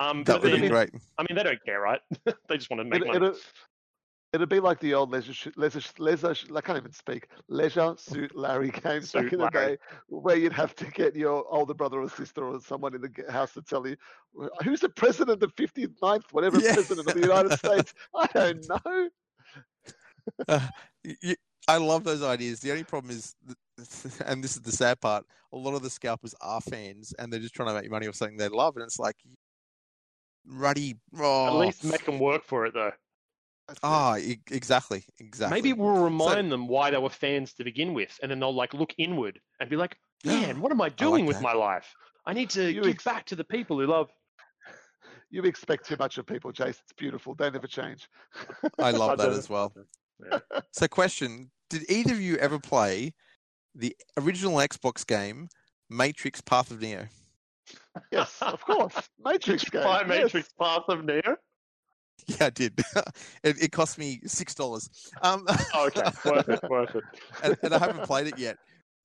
Um, 0.00 0.24
that 0.24 0.42
but 0.42 0.50
would 0.50 0.60
be 0.60 0.68
great 0.68 0.90
I 1.18 1.22
mean, 1.22 1.36
they 1.36 1.44
don't 1.44 1.64
care, 1.64 1.80
right? 1.80 2.00
they 2.48 2.56
just 2.56 2.68
want 2.68 2.80
to 2.80 2.84
make 2.84 3.00
It, 3.02 3.06
money. 3.06 3.16
it'll, 3.16 3.38
It'd 4.34 4.48
be 4.48 4.58
like 4.58 4.80
the 4.80 4.94
old 4.94 5.12
leisure, 5.12 5.52
leisure, 5.54 5.80
leisure. 6.00 6.34
I 6.56 6.60
can't 6.60 6.76
even 6.76 6.92
speak. 6.92 7.28
Leisure 7.48 7.94
suit 7.96 8.34
Larry 8.34 8.70
games 8.70 9.12
back 9.12 9.22
Suit 9.22 9.32
in 9.34 9.38
the 9.38 9.48
Larry. 9.54 9.76
day, 9.76 9.78
where 10.08 10.34
you'd 10.34 10.52
have 10.52 10.74
to 10.74 10.86
get 10.86 11.14
your 11.14 11.44
older 11.54 11.72
brother 11.72 12.00
or 12.02 12.08
sister 12.08 12.44
or 12.44 12.60
someone 12.60 12.96
in 12.96 13.00
the 13.02 13.32
house 13.32 13.52
to 13.52 13.62
tell 13.62 13.86
you 13.86 13.94
who's 14.64 14.80
the 14.80 14.88
president 14.88 15.40
of 15.44 15.54
59th, 15.54 16.24
whatever 16.32 16.58
Yeah. 16.64 16.74
president 16.74 17.06
of 17.06 17.14
the 17.14 17.20
United 17.20 17.52
States. 17.56 17.94
I 18.16 18.26
don't 18.34 18.68
know. 18.68 19.08
Uh, 20.48 20.68
y- 21.04 21.16
y- 21.22 21.36
I 21.66 21.78
love 21.78 22.04
those 22.04 22.22
ideas. 22.22 22.60
The 22.60 22.70
only 22.70 22.84
problem 22.84 23.10
is, 23.16 23.34
and 24.26 24.44
this 24.44 24.56
is 24.56 24.62
the 24.62 24.72
sad 24.72 25.00
part, 25.00 25.24
a 25.52 25.56
lot 25.56 25.74
of 25.74 25.82
the 25.82 25.90
scalpers 25.90 26.34
are 26.40 26.60
fans 26.60 27.14
and 27.18 27.32
they're 27.32 27.40
just 27.40 27.54
trying 27.54 27.68
to 27.68 27.80
make 27.80 27.90
money 27.90 28.06
off 28.06 28.16
something 28.16 28.36
they 28.36 28.48
love. 28.48 28.76
And 28.76 28.84
it's 28.84 28.98
like, 28.98 29.16
ruddy. 30.46 30.96
Oh, 31.18 31.46
At 31.48 31.54
least 31.66 31.84
make 31.84 32.04
them 32.04 32.18
work 32.18 32.44
for 32.44 32.66
it, 32.66 32.74
though. 32.74 32.92
Ah, 33.82 34.16
e- 34.18 34.40
exactly. 34.50 35.04
Exactly. 35.18 35.56
Maybe 35.62 35.72
we'll 35.72 36.04
remind 36.04 36.52
them 36.52 36.68
why 36.68 36.90
they 36.90 36.98
were 36.98 37.08
fans 37.08 37.54
to 37.54 37.64
begin 37.64 37.94
with, 37.94 38.18
and 38.22 38.30
then 38.30 38.40
they'll 38.40 38.54
like 38.54 38.74
look 38.74 38.94
inward 38.98 39.40
and 39.58 39.70
be 39.70 39.76
like, 39.76 39.96
"Man, 40.24 40.60
what 40.60 40.70
am 40.70 40.80
I 40.82 40.90
doing 40.90 41.24
with 41.26 41.36
that. 41.36 41.42
my 41.42 41.54
life? 41.54 41.94
I 42.26 42.34
need 42.34 42.50
to 42.50 42.70
You 42.70 42.82
give 42.82 42.90
ex- 42.90 43.04
back 43.04 43.24
to 43.26 43.36
the 43.36 43.44
people 43.44 43.78
who 43.80 43.86
love." 43.86 44.10
You 45.30 45.42
expect 45.42 45.86
too 45.86 45.96
much 45.98 46.16
of 46.18 46.26
people, 46.26 46.52
Jace. 46.52 46.80
It's 46.80 46.92
beautiful. 46.96 47.34
They 47.34 47.50
never 47.50 47.66
change. 47.66 48.08
I 48.78 48.92
love 48.92 49.18
that 49.18 49.30
as 49.30 49.48
well. 49.48 49.72
Yeah. 50.30 50.38
So, 50.72 50.88
question 50.88 51.50
Did 51.70 51.88
either 51.90 52.12
of 52.14 52.20
you 52.20 52.36
ever 52.36 52.58
play 52.58 53.12
the 53.74 53.96
original 54.18 54.54
Xbox 54.56 55.06
game, 55.06 55.48
Matrix 55.90 56.40
Path 56.40 56.70
of 56.70 56.80
Neo? 56.80 57.06
Yes, 58.12 58.36
of 58.42 58.60
course. 58.64 58.94
Matrix 59.24 59.64
Did 59.64 59.74
you 59.74 59.80
game. 59.80 59.82
buy 59.88 60.00
yes. 60.00 60.08
Matrix 60.08 60.48
Path 60.60 60.82
of 60.88 61.04
Neo? 61.04 61.36
Yeah, 62.26 62.46
I 62.46 62.50
did. 62.50 62.78
it, 63.42 63.62
it 63.62 63.72
cost 63.72 63.98
me 63.98 64.20
$6. 64.24 64.88
Um, 65.22 65.44
Oh, 65.74 65.86
okay, 65.86 66.02
worth 66.24 66.48
it, 66.48 66.70
worth 66.70 66.94
it. 66.94 67.04
and, 67.42 67.56
and 67.62 67.74
I 67.74 67.78
haven't 67.78 68.04
played 68.04 68.26
it 68.28 68.38
yet. 68.38 68.56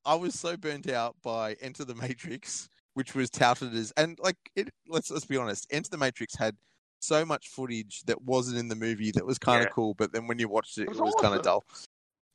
I 0.06 0.16
was 0.16 0.34
so 0.40 0.56
burnt 0.56 0.90
out 0.90 1.16
by 1.24 1.54
Enter 1.62 1.86
the 1.86 1.96
Matrix, 1.96 2.70
which 2.94 3.16
was 3.16 3.30
touted 3.30 3.76
as 3.76 3.92
and 3.98 4.18
like 4.22 4.38
it. 4.56 4.70
Let's 4.88 5.12
let's 5.12 5.26
be 5.26 5.38
honest. 5.38 5.68
Enter 5.72 5.90
the 5.90 5.98
Matrix 5.98 6.36
had 6.36 6.56
so 7.00 7.26
much 7.26 7.48
footage 7.50 8.04
that 8.04 8.22
wasn't 8.22 8.58
in 8.58 8.68
the 8.68 8.76
movie 8.76 9.12
that 9.12 9.26
was 9.26 9.38
kind 9.40 9.62
of 9.62 9.68
Yeah. 9.68 9.72
cool, 9.74 9.94
but 9.94 10.12
then 10.12 10.28
when 10.28 10.40
you 10.40 10.48
watched 10.48 10.78
it, 10.78 10.82
It 10.82 10.86
it 10.86 10.90
was 10.90 11.00
was, 11.00 11.16
kind 11.16 11.34
of 11.34 11.40
awesome. 11.40 11.44
dull. 11.44 11.64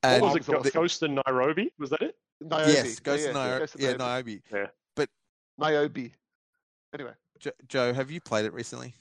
What 0.03 0.21
was 0.23 0.37
it? 0.37 0.49
was 0.49 0.71
Go- 0.71 0.81
Ghost 0.83 1.03
in 1.03 1.21
Nairobi? 1.27 1.73
Was 1.79 1.91
that 1.91 2.03
it? 2.03 2.17
Niobe. 2.41 2.69
yes, 2.69 3.01
Ghost 3.01 3.23
yeah, 3.25 3.31
of 3.31 3.37
yeah, 3.37 3.43
Niobe. 3.43 3.59
Ghost 3.61 3.75
of 3.75 3.81
Yeah, 3.81 3.93
Niobe. 3.97 4.43
Niobe. 4.51 5.09
Niobe. 5.59 6.11
Anyway, 6.93 7.13
Jo- 7.39 7.51
Joe, 7.69 7.93
have 7.95 8.11
you 8.11 8.21
played 8.21 8.45
it 8.45 8.53
recently? 8.53 8.95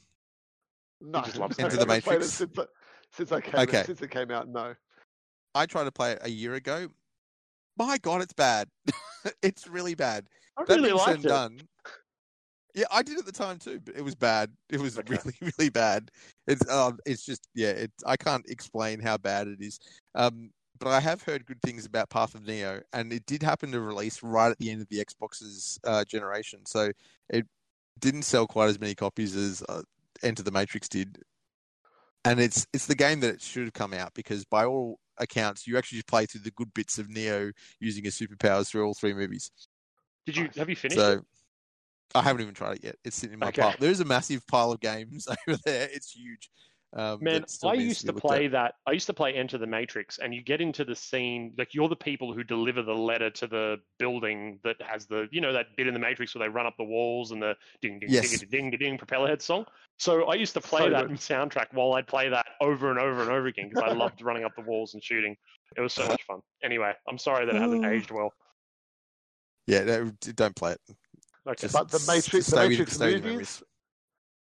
no. 1.02 1.22
just 1.24 1.38
loves 1.38 1.58
I 1.60 1.64
Enter 1.64 1.76
the 1.78 1.82
haven't 1.82 2.04
played 2.04 2.16
it 2.16 2.20
Matrix. 2.20 2.34
Since, 2.34 2.60
I- 2.60 2.66
since 3.12 3.32
I 3.32 3.42
came 3.42 3.60
Okay. 3.62 3.84
since 3.84 4.02
it 4.02 4.12
came 4.12 4.32
out, 4.32 4.48
no. 4.48 4.76
I 5.56 5.66
tried 5.66 5.84
to 5.86 5.92
play 5.92 6.14
it 6.14 6.20
a 6.22 6.30
year 6.30 6.54
ago. 6.56 6.88
My 7.78 7.98
God, 7.98 8.22
it's 8.22 8.34
bad. 8.34 8.70
it's 9.44 9.68
really 9.68 9.96
bad. 9.96 10.28
I 10.58 10.64
That 10.66 10.76
really 10.76 10.90
being 10.90 10.98
liked 10.98 11.26
it. 11.26 11.28
done. 11.28 11.60
Yeah, 12.74 12.86
I 12.92 13.04
did 13.04 13.20
at 13.20 13.26
the 13.26 13.32
time 13.32 13.60
too, 13.60 13.80
but 13.80 13.96
it 13.96 14.02
was 14.02 14.16
bad. 14.16 14.52
It 14.70 14.80
was 14.80 15.00
Okay. 15.00 15.18
really, 15.24 15.36
really 15.58 15.70
bad. 15.70 16.10
It's 16.48 16.68
um, 16.70 16.98
it's 17.06 17.24
just 17.26 17.48
yeah, 17.54 17.70
it. 17.70 17.92
I 18.06 18.18
can't 18.18 18.46
explain 18.50 19.00
how 19.00 19.18
bad 19.18 19.48
it 19.48 19.62
is. 19.62 19.80
Um, 20.16 20.52
but 20.80 20.90
I 20.90 21.00
have 21.00 21.22
heard 21.22 21.46
good 21.46 21.62
things 21.62 21.86
about 21.86 22.10
Path 22.10 22.34
of 22.36 22.46
Neo, 22.46 22.82
and 22.92 23.14
it 23.14 23.26
did 23.26 23.44
happen 23.44 23.72
to 23.72 23.80
release 23.80 24.24
right 24.24 24.50
at 24.52 24.58
the 24.58 24.72
end 24.72 24.82
of 24.82 24.90
the 24.90 25.04
Xbox's 25.06 25.80
uh, 25.84 26.04
generation, 26.06 26.66
so 26.66 26.92
it 27.30 27.46
didn't 28.00 28.24
sell 28.24 28.48
quite 28.48 28.70
as 28.70 28.80
many 28.80 28.96
copies 28.96 29.36
as 29.36 29.64
uh, 29.70 29.84
Enter 30.24 30.44
the 30.44 30.52
Matrix 30.52 30.90
did. 30.90 31.20
And 32.26 32.40
it's 32.40 32.66
it's 32.74 32.88
the 32.88 32.96
game 32.96 33.20
that 33.20 33.36
it 33.36 33.42
should 33.42 33.64
have 33.64 33.74
come 33.74 33.94
out 33.94 34.14
because 34.14 34.46
by 34.46 34.66
all 34.66 35.00
accounts, 35.18 35.68
you 35.68 35.78
actually 35.78 35.98
just 36.00 36.08
play 36.08 36.26
through 36.26 36.42
the 36.42 36.52
good 36.52 36.74
bits 36.74 36.98
of 36.98 37.10
Neo 37.10 37.52
using 37.80 38.04
his 38.04 38.16
superpowers 38.18 38.70
through 38.70 38.86
all 38.86 38.94
three 38.94 39.14
movies. 39.14 39.52
Did 40.26 40.38
you 40.38 40.50
have 40.58 40.70
you 40.70 40.76
finished 40.76 40.98
So 40.98 41.10
it? 41.10 41.22
I 42.16 42.22
haven't 42.22 42.42
even 42.42 42.54
tried 42.54 42.78
it 42.78 42.84
yet. 42.84 42.96
It's 43.04 43.16
sitting 43.16 43.34
in 43.34 43.40
my 43.40 43.50
Okay. 43.50 43.62
pile. 43.62 43.76
There 43.80 43.90
is 43.92 44.00
a 44.00 44.06
massive 44.06 44.46
pile 44.48 44.72
of 44.72 44.80
games 44.80 45.28
over 45.48 45.58
there. 45.66 45.90
It's 45.92 46.12
huge. 46.12 46.50
Um, 46.96 47.22
Man, 47.22 47.44
I 47.64 47.74
used 47.74 48.04
be 48.04 48.08
to 48.08 48.14
play 48.14 48.48
that. 48.50 48.76
I 48.86 48.92
used 48.92 49.08
to 49.08 49.14
play 49.14 49.34
Enter 49.34 49.58
the 49.58 49.66
Matrix, 49.66 50.20
and 50.20 50.34
you 50.34 50.44
get 50.44 50.62
into 50.62 50.86
the 50.86 50.96
scene 50.96 51.56
like 51.58 51.74
you're 51.74 51.90
the 51.90 51.96
people 51.96 52.34
who 52.34 52.44
deliver 52.44 52.84
the 52.84 52.94
letter 52.94 53.32
to 53.32 53.48
the 53.48 53.78
building 53.98 54.60
that 54.64 54.80
has 54.82 55.08
the 55.08 55.28
you 55.32 55.42
know 55.42 55.54
that 55.54 55.76
bit 55.76 55.88
in 55.88 55.94
the 55.96 56.00
Matrix 56.00 56.36
where 56.36 56.44
they 56.46 56.50
run 56.50 56.68
up 56.68 56.76
the 56.78 56.84
walls 56.84 57.32
and 57.32 57.42
the 57.42 57.56
ding 57.82 58.00
ding 58.00 58.10
Yes. 58.12 58.30
ding 58.30 58.38
ding 58.40 58.70
ding 58.72 58.80
ding 58.80 58.98
propeller 58.98 59.28
head 59.28 59.42
song. 59.42 59.66
So 59.98 60.26
I 60.26 60.36
used 60.36 60.54
to 60.54 60.62
play 60.62 60.82
So 60.82 60.90
that 60.92 61.08
good. 61.08 61.18
soundtrack 61.18 61.68
while 61.74 61.94
I'd 61.94 62.08
play 62.08 62.30
that 62.30 62.46
over 62.62 62.92
and 62.92 63.00
over 63.00 63.22
and 63.24 63.32
over 63.32 63.48
again 63.48 63.70
because 63.70 63.82
I 63.82 63.88
loved 63.96 64.22
running 64.22 64.44
up 64.44 64.54
the 64.56 64.62
walls 64.64 64.94
and 64.94 65.04
shooting. 65.04 65.36
It 65.76 65.82
was 65.82 65.94
so 65.94 66.06
much 66.06 66.24
fun. 66.24 66.42
Anyway, 66.64 66.94
I'm 67.08 67.18
sorry 67.18 67.46
that 67.48 67.56
it 67.56 67.62
hasn't 67.62 67.86
aged 67.86 68.12
well. 68.12 68.34
Yeah, 69.66 69.84
no, 69.86 70.12
don't 70.36 70.56
play 70.56 70.74
it. 70.74 70.82
Okay. 71.48 71.68
But 71.72 71.90
the 71.90 72.04
Matrix, 72.08 72.48
the 72.48 72.56
Matrix 72.58 72.94
stay 72.94 73.06
with 73.06 73.12
your 73.14 73.20
movies, 73.20 73.32
memories. 73.32 73.64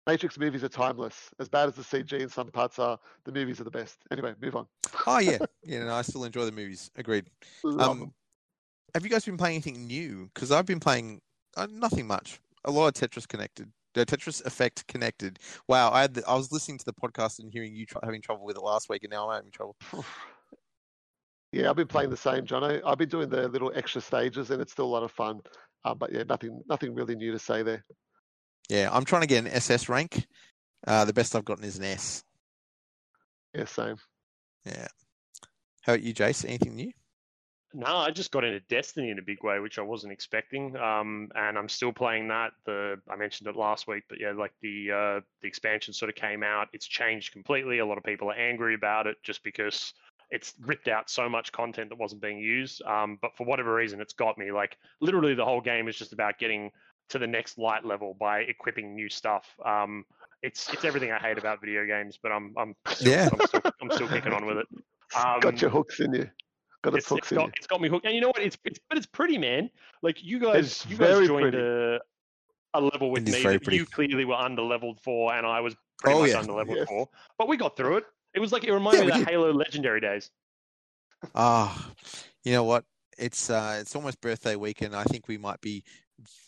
Matrix 0.06 0.38
movies 0.38 0.64
are 0.64 0.68
timeless. 0.68 1.30
As 1.38 1.49
bad 1.49 1.68
as 1.68 1.75
the 1.75 1.82
CG 1.82 2.12
in 2.21 2.28
some 2.28 2.50
parts 2.50 2.78
are, 2.78 2.99
the 3.25 3.32
movies 3.32 3.61
are 3.61 3.64
the 3.64 3.71
best. 3.71 3.99
Anyway, 4.11 4.35
move 4.40 4.56
on. 4.56 4.66
Oh 5.06 5.18
yeah, 5.18 5.38
yeah. 5.64 5.85
No, 5.85 5.94
I 5.94 6.02
still 6.02 6.25
enjoy 6.25 6.44
the 6.44 6.52
movies. 6.52 6.90
Agreed. 6.97 7.26
Love 7.64 7.90
Um, 7.90 8.02
'em. 8.02 8.14
have 8.94 9.04
you 9.04 9.11
guys 9.11 9.25
been 9.25 9.37
playing 9.37 9.54
anything 9.56 9.87
new? 9.87 10.30
Because 10.35 10.50
I've 10.52 10.66
been 10.66 10.80
playing 10.80 11.21
uh, 11.56 11.66
nothing 11.71 12.06
much. 12.06 12.40
A 12.64 12.71
lot 12.71 12.87
of 12.88 12.94
Tetris 13.11 13.26
connected. 13.26 13.71
The 13.94 14.06
Tetris 14.06 14.44
Effect 14.47 14.87
connected. 14.87 15.38
Wow, 15.68 15.90
I 15.90 16.00
had 16.00 16.14
the, 16.14 16.26
I 16.26 16.35
was 16.35 16.50
listening 16.50 16.78
to 16.78 16.85
the 16.85 16.94
podcast 16.94 17.40
and 17.40 17.52
hearing 17.52 17.75
you 17.75 17.85
tr- 17.85 17.99
having 18.02 18.23
trouble 18.23 18.44
with 18.47 18.56
it 18.56 18.62
last 18.62 18.88
week, 18.88 19.02
and 19.04 19.11
now 19.11 19.28
I'm 19.28 19.37
having 19.37 19.50
trouble. 19.50 19.76
Yeah, 21.52 21.68
I've 21.68 21.76
been 21.76 21.87
playing 21.87 22.09
the 22.09 22.16
same, 22.16 22.47
Jono. 22.47 22.80
I've 22.82 22.97
been 22.97 23.11
doing 23.11 23.28
the 23.28 23.47
little 23.47 23.71
extra 23.75 24.00
stages, 24.00 24.50
and 24.50 24.62
it's 24.62 24.73
still 24.73 24.87
a 24.87 24.94
lot 24.94 25.02
of 25.02 25.12
fun. 25.12 25.42
Uh, 25.84 25.94
but 25.94 26.12
yeah, 26.12 26.22
nothing, 26.28 26.62
nothing 26.68 26.94
really 26.94 27.16
new 27.16 27.32
to 27.32 27.38
say 27.38 27.62
there. 27.62 27.84
Yeah, 28.68 28.88
I'm 28.92 29.04
trying 29.04 29.22
to 29.22 29.28
get 29.28 29.44
an 29.44 29.50
SS 29.50 29.88
rank. 29.88 30.26
Uh, 30.86 31.04
the 31.04 31.12
best 31.12 31.34
I've 31.36 31.44
gotten 31.44 31.64
is 31.64 31.78
an 31.78 31.84
S. 31.84 32.22
Yeah, 33.54 33.64
same. 33.64 33.96
Yeah. 34.64 34.88
How 35.82 35.94
about 35.94 36.02
you, 36.02 36.14
Jace? 36.14 36.44
Anything 36.44 36.76
new? 36.76 36.92
No, 37.74 37.96
I 37.96 38.10
just 38.10 38.30
got 38.30 38.44
into 38.44 38.60
Destiny 38.60 39.10
in 39.10 39.18
a 39.18 39.22
big 39.22 39.42
way, 39.42 39.58
which 39.58 39.78
I 39.78 39.82
wasn't 39.82 40.12
expecting. 40.12 40.76
Um, 40.76 41.30
and 41.34 41.56
I'm 41.56 41.68
still 41.68 41.92
playing 41.92 42.28
that. 42.28 42.52
The 42.66 43.00
I 43.08 43.16
mentioned 43.16 43.48
it 43.48 43.56
last 43.56 43.86
week, 43.86 44.04
but 44.08 44.20
yeah, 44.20 44.32
like 44.32 44.52
the 44.60 44.90
uh, 44.90 45.20
the 45.40 45.48
expansion 45.48 45.94
sort 45.94 46.10
of 46.10 46.14
came 46.14 46.42
out. 46.42 46.68
It's 46.72 46.86
changed 46.86 47.32
completely. 47.32 47.78
A 47.78 47.86
lot 47.86 47.96
of 47.96 48.04
people 48.04 48.30
are 48.30 48.34
angry 48.34 48.74
about 48.74 49.06
it 49.06 49.16
just 49.22 49.42
because 49.42 49.94
it's 50.32 50.54
ripped 50.62 50.88
out 50.88 51.08
so 51.10 51.28
much 51.28 51.52
content 51.52 51.90
that 51.90 51.98
wasn't 51.98 52.20
being 52.22 52.38
used. 52.38 52.82
Um, 52.82 53.18
but 53.20 53.36
for 53.36 53.44
whatever 53.44 53.74
reason, 53.74 54.00
it's 54.00 54.14
got 54.14 54.38
me. 54.38 54.50
Like 54.50 54.78
literally, 55.00 55.34
the 55.34 55.44
whole 55.44 55.60
game 55.60 55.86
is 55.88 55.96
just 55.96 56.12
about 56.12 56.38
getting 56.38 56.72
to 57.10 57.18
the 57.18 57.26
next 57.26 57.58
light 57.58 57.84
level 57.84 58.16
by 58.18 58.40
equipping 58.40 58.94
new 58.94 59.08
stuff. 59.10 59.46
Um, 59.64 60.04
it's 60.42 60.72
it's 60.72 60.84
everything 60.84 61.12
I 61.12 61.18
hate 61.18 61.38
about 61.38 61.60
video 61.60 61.86
games, 61.86 62.18
but 62.20 62.32
I'm 62.32 62.54
I'm 62.56 62.74
still, 62.94 63.12
Yeah. 63.12 63.28
I'm, 63.32 63.46
still, 63.46 63.60
I'm 63.82 63.90
still 63.90 64.08
kicking 64.08 64.32
on 64.32 64.46
with 64.46 64.56
it. 64.56 64.66
Um, 65.14 65.40
got 65.40 65.60
your 65.60 65.70
hooks 65.70 66.00
in 66.00 66.14
you. 66.14 66.28
Got 66.82 66.96
its, 66.96 67.06
hooks 67.08 67.26
it's 67.26 67.32
in 67.32 67.36
got, 67.36 67.46
you. 67.48 67.52
it's 67.58 67.66
got 67.66 67.80
me 67.80 67.88
hooked. 67.88 68.06
And 68.06 68.14
you 68.14 68.20
know 68.22 68.28
what? 68.28 68.40
It's, 68.40 68.56
it's 68.64 68.80
but 68.88 68.96
it's 68.98 69.06
pretty, 69.06 69.38
man. 69.38 69.70
Like 70.00 70.24
you 70.24 70.40
guys, 70.40 70.64
It's 70.64 70.86
you 70.86 70.96
guys 70.96 71.26
joined 71.28 71.54
a, 71.54 72.00
a 72.74 72.80
level 72.80 73.10
with 73.10 73.24
me 73.26 73.42
that 73.42 73.70
you 73.70 73.84
clearly 73.86 74.24
were 74.24 74.34
under 74.34 74.62
leveled 74.62 74.98
for, 75.02 75.32
and 75.34 75.46
I 75.46 75.60
was 75.60 75.76
pretty 76.00 76.16
Oh, 76.16 76.22
much 76.22 76.30
yeah. 76.30 76.38
under 76.38 76.54
leveled 76.54 76.78
Yes. 76.78 76.88
for. 76.88 77.08
But 77.38 77.46
we 77.48 77.56
got 77.58 77.76
through 77.76 77.98
it. 77.98 78.04
It 78.34 78.40
was 78.40 78.52
like 78.52 78.64
it 78.64 78.72
reminded 78.72 79.00
Yeah, 79.00 79.04
me 79.06 79.08
of 79.08 79.14
the 79.14 79.18
did. 79.20 79.28
Halo 79.30 79.52
Legendary 79.52 80.00
days. 80.00 80.30
Ah, 81.34 81.90
you 82.44 82.52
know 82.52 82.64
what? 82.64 82.84
It's 83.18 83.50
uh, 83.50 83.78
it's 83.80 83.94
almost 83.94 84.20
birthday 84.20 84.56
weekend. 84.56 84.96
I 84.96 85.04
think 85.04 85.28
we 85.28 85.38
might 85.38 85.60
be 85.60 85.84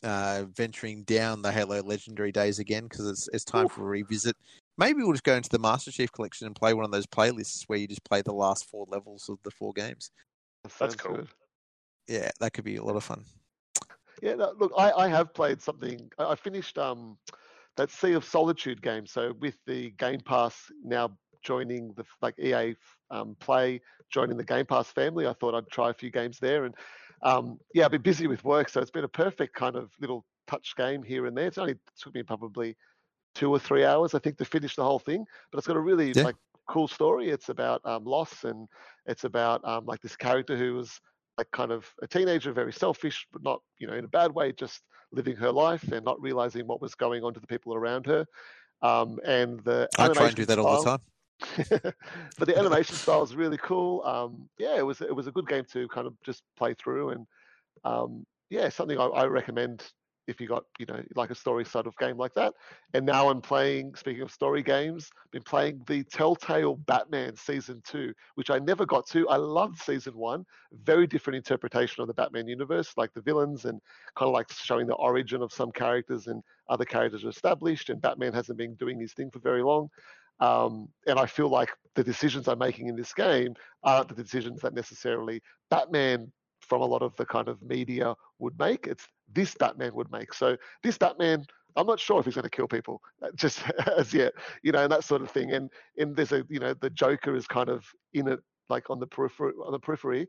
uh, 0.03 0.45
venturing 0.53 1.03
down 1.05 1.43
the 1.43 1.53
Halo 1.53 1.81
Legendary 1.83 2.33
days 2.33 2.59
again 2.59 2.85
because 2.85 3.09
it's 3.09 3.29
it's 3.33 3.45
time 3.45 3.69
for 3.69 3.83
a 3.83 3.85
revisit. 3.85 4.37
Maybe 4.77 5.03
we'll 5.03 5.13
just 5.13 5.25
go 5.25 5.35
into 5.37 5.51
the 5.51 5.59
Master 5.59 5.93
Chief 5.93 6.11
Collection 6.11 6.47
and 6.47 6.57
play 6.57 6.75
one 6.75 6.85
of 6.85 6.91
those 6.91 7.07
playlists 7.07 7.65
where 7.65 7.79
you 7.79 7.87
just 7.87 8.05
play 8.05 8.23
the 8.23 8.33
last 8.33 8.69
four 8.69 8.87
levels 8.89 9.29
of 9.29 9.39
the 9.45 9.51
four 9.51 9.73
games. 9.73 10.11
That's 10.79 10.97
cool. 10.97 11.17
good. 11.17 11.29
Yeah, 12.09 12.31
that 12.41 12.53
could 12.53 12.65
be 12.65 12.77
a 12.77 12.83
lot 12.83 12.97
of 12.97 13.05
fun. 13.05 13.25
Yeah, 14.23 14.35
no, 14.35 14.55
look, 14.59 14.73
I, 14.77 14.91
I 14.93 15.09
have 15.09 15.35
played 15.35 15.61
something. 15.61 16.11
I 16.19 16.33
I 16.33 16.35
finished 16.35 16.79
um 16.79 17.19
that 17.77 17.91
Sea 17.91 18.13
of 18.13 18.25
Solitude 18.25 18.81
game. 18.83 19.07
So 19.07 19.35
with 19.41 19.57
the 19.67 19.91
Game 19.93 20.21
Pass 20.21 20.71
now 20.83 21.17
joining 21.45 21.93
the 21.93 22.05
like 22.21 22.39
EA 22.39 22.75
um, 23.11 23.37
Play, 23.39 23.81
joining 24.11 24.37
the 24.37 24.45
Game 24.45 24.67
Pass 24.67 24.89
family, 24.89 25.27
I 25.27 25.33
thought 25.35 25.55
I'd 25.55 25.69
try 25.69 25.91
a 25.91 25.95
few 25.95 26.11
games 26.11 26.39
there. 26.39 26.65
And 26.65 26.75
um, 27.23 27.59
yeah, 27.73 27.85
I've 27.85 27.93
been 27.93 28.03
busy 28.03 28.27
with 28.27 28.45
work, 28.45 28.69
so 28.69 28.81
it's 28.81 28.91
been 28.91 29.05
a 29.05 29.09
perfect 29.09 29.55
kind 29.55 29.77
of 29.77 29.93
little 30.01 30.25
touch 30.47 30.75
game 30.77 31.03
here 31.03 31.27
and 31.27 31.37
there. 31.37 31.47
It's 31.47 31.59
only 31.59 31.77
took 31.99 32.15
me 32.15 32.23
probably 32.23 32.77
two 33.35 33.51
or 33.51 33.59
three 33.59 33.85
hours, 33.85 34.15
I 34.15 34.19
think, 34.19 34.39
to 34.39 34.45
finish 34.45 34.77
the 34.77 34.85
whole 34.85 34.99
thing. 34.99 35.25
But 35.51 35.59
it's 35.59 35.67
got 35.67 35.77
a 35.77 35.81
really 35.81 36.13
Yeah. 36.13 36.25
like 36.25 36.37
cool 36.69 36.89
story. 36.89 37.29
It's 37.29 37.49
about 37.49 37.81
um, 37.85 38.05
loss 38.05 38.45
and 38.45 38.69
it's 39.07 39.25
about 39.25 39.65
um, 39.65 39.85
like 39.87 40.01
this 40.01 40.17
character 40.17 40.57
who 40.57 40.75
was 40.75 41.01
like 41.37 41.51
kind 41.51 41.73
of 41.73 41.87
a 42.03 42.07
teenager, 42.07 42.53
very 42.53 42.73
selfish, 42.73 43.27
but 43.33 43.43
not 43.43 43.61
you 43.79 43.87
know 43.87 43.95
in 43.95 44.05
a 44.05 44.09
bad 44.09 44.33
way, 44.33 44.53
just 44.53 44.83
living 45.13 45.37
her 45.37 45.53
life 45.53 45.93
and 45.93 46.05
not 46.05 46.21
realizing 46.21 46.67
what 46.67 46.81
was 46.81 46.95
going 46.95 47.23
on 47.25 47.35
to 47.35 47.41
the 47.41 47.47
people 47.47 47.75
around 47.75 48.07
her. 48.07 48.27
Um, 48.83 49.19
and 49.25 49.61
the 49.61 49.89
I 49.99 50.09
try 50.09 50.29
and 50.29 50.37
do 50.37 50.45
that 50.47 50.59
all 50.59 50.77
the 50.77 50.85
time. 50.85 51.01
but 51.69 52.47
the 52.47 52.57
animation 52.57 52.95
style 52.95 53.23
is 53.23 53.35
really 53.35 53.59
cool. 53.59 54.03
Um, 54.05 54.49
yeah, 54.59 54.77
it 54.77 54.87
was 54.87 55.01
it 55.01 55.15
was 55.15 55.27
a 55.27 55.33
good 55.33 55.49
game 55.49 55.65
to 55.73 55.89
kind 55.89 56.07
of 56.07 56.15
just 56.23 56.43
play 56.57 56.75
through, 56.75 57.11
and 57.11 57.27
um, 57.85 58.25
yeah, 58.51 58.69
something 58.69 58.99
I, 58.99 59.05
I 59.07 59.27
recommend 59.27 59.85
if 60.27 60.41
you 60.41 60.49
got 60.49 60.65
you 60.79 60.87
know 60.87 61.03
like 61.17 61.31
a 61.31 61.35
story 61.35 61.65
sort 61.65 61.87
of 61.87 61.97
game 61.99 62.17
like 62.17 62.33
that. 62.35 62.55
And 62.95 63.05
now 63.05 63.29
I'm 63.29 63.41
playing. 63.41 63.95
Speaking 63.95 64.23
of 64.23 64.31
story 64.31 64.63
games, 64.63 65.11
been 65.33 65.43
playing 65.43 65.83
the 65.87 66.05
Telltale 66.05 66.77
Batman 66.77 67.37
season 67.37 67.83
two, 67.85 68.13
which 68.37 68.51
I 68.51 68.59
never 68.59 68.87
got 68.87 69.07
to. 69.09 69.29
I 69.29 69.37
loved 69.37 69.79
season 69.79 70.17
one. 70.17 70.45
Very 70.85 71.07
different 71.07 71.37
interpretation 71.37 72.01
of 72.01 72.07
the 72.07 72.15
Batman 72.15 72.49
universe, 72.49 72.93
like 72.97 73.13
the 73.13 73.23
villains 73.23 73.65
and 73.65 73.81
kind 74.17 74.29
of 74.29 74.33
like 74.33 74.51
showing 74.51 74.87
the 74.87 74.95
origin 74.95 75.43
of 75.43 75.53
some 75.53 75.73
characters 75.73 76.27
and 76.27 76.43
other 76.69 76.85
characters 76.85 77.25
are 77.25 77.31
established, 77.31 77.91
and 77.91 78.01
Batman 78.01 78.33
hasn't 78.33 78.59
been 78.59 78.75
doing 78.75 78.99
his 79.01 79.13
thing 79.13 79.31
for 79.31 79.41
very 79.41 79.63
long. 79.63 79.89
Um, 80.41 80.89
and 81.07 81.19
I 81.19 81.27
feel 81.27 81.49
like 81.49 81.71
the 81.95 82.05
decisions 82.05 82.49
I'm 82.49 82.59
making 82.59 82.89
in 82.89 82.97
this 82.97 83.13
game 83.13 83.55
aren't 83.83 84.09
the 84.09 84.23
decisions 84.23 84.61
that 84.63 84.75
necessarily 84.75 85.41
Batman 85.71 86.33
from 86.61 86.81
a 86.83 86.87
lot 86.87 87.03
of 87.03 87.15
the 87.17 87.27
kind 87.27 87.49
of 87.49 87.63
media 87.63 88.15
would 88.39 88.59
make. 88.59 88.87
It's 88.87 89.07
this 89.33 89.55
Batman 89.55 89.95
would 89.95 90.11
make. 90.11 90.35
So 90.35 90.57
this 90.83 90.99
Batman, 90.99 91.45
I'm 91.77 91.87
not 91.87 92.01
sure 92.01 92.19
if 92.19 92.25
he's 92.25 92.35
going 92.35 92.45
to 92.45 92.51
kill 92.51 92.69
people 92.69 93.01
uh, 93.23 93.29
just 93.35 93.63
as 93.97 94.13
yet, 94.13 94.33
you 94.63 94.73
know, 94.73 94.83
and 94.83 94.93
that 94.93 95.05
sort 95.05 95.23
of 95.23 95.31
thing. 95.31 95.53
And 95.53 95.71
and 95.99 96.17
there's 96.17 96.33
a 96.33 96.45
you 96.49 96.59
know 96.59 96.75
the 96.75 96.91
Joker 96.91 97.37
is 97.37 97.47
kind 97.47 97.69
of 97.69 97.85
in 98.13 98.29
it 98.29 98.41
like 98.69 98.91
on 98.91 98.99
the 98.99 99.07
periphery 99.07 99.53
on 99.65 99.73
the 99.73 99.79
periphery. 99.79 100.27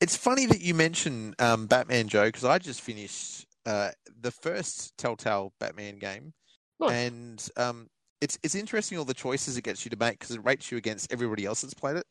It's 0.00 0.16
funny 0.16 0.46
that 0.46 0.60
you 0.60 0.74
mention 0.74 1.34
um, 1.38 1.66
Batman 1.66 2.08
Joe 2.08 2.26
because 2.26 2.44
I 2.44 2.58
just 2.58 2.82
finished 2.82 3.46
uh, 3.64 3.90
the 4.20 4.30
first 4.30 4.96
Telltale 4.98 5.52
Batman 5.60 5.98
game, 5.98 6.34
Nice. 6.80 6.92
and 6.92 7.48
um, 7.56 7.88
it's 8.20 8.38
it's 8.42 8.54
interesting 8.54 8.98
all 8.98 9.04
the 9.04 9.14
choices 9.14 9.56
it 9.56 9.64
gets 9.64 9.84
you 9.84 9.90
to 9.90 9.96
make 9.96 10.18
because 10.18 10.34
it 10.34 10.44
rates 10.44 10.70
you 10.70 10.78
against 10.78 11.12
everybody 11.12 11.44
else 11.44 11.62
that's 11.62 11.74
played 11.74 11.96
it, 11.96 12.06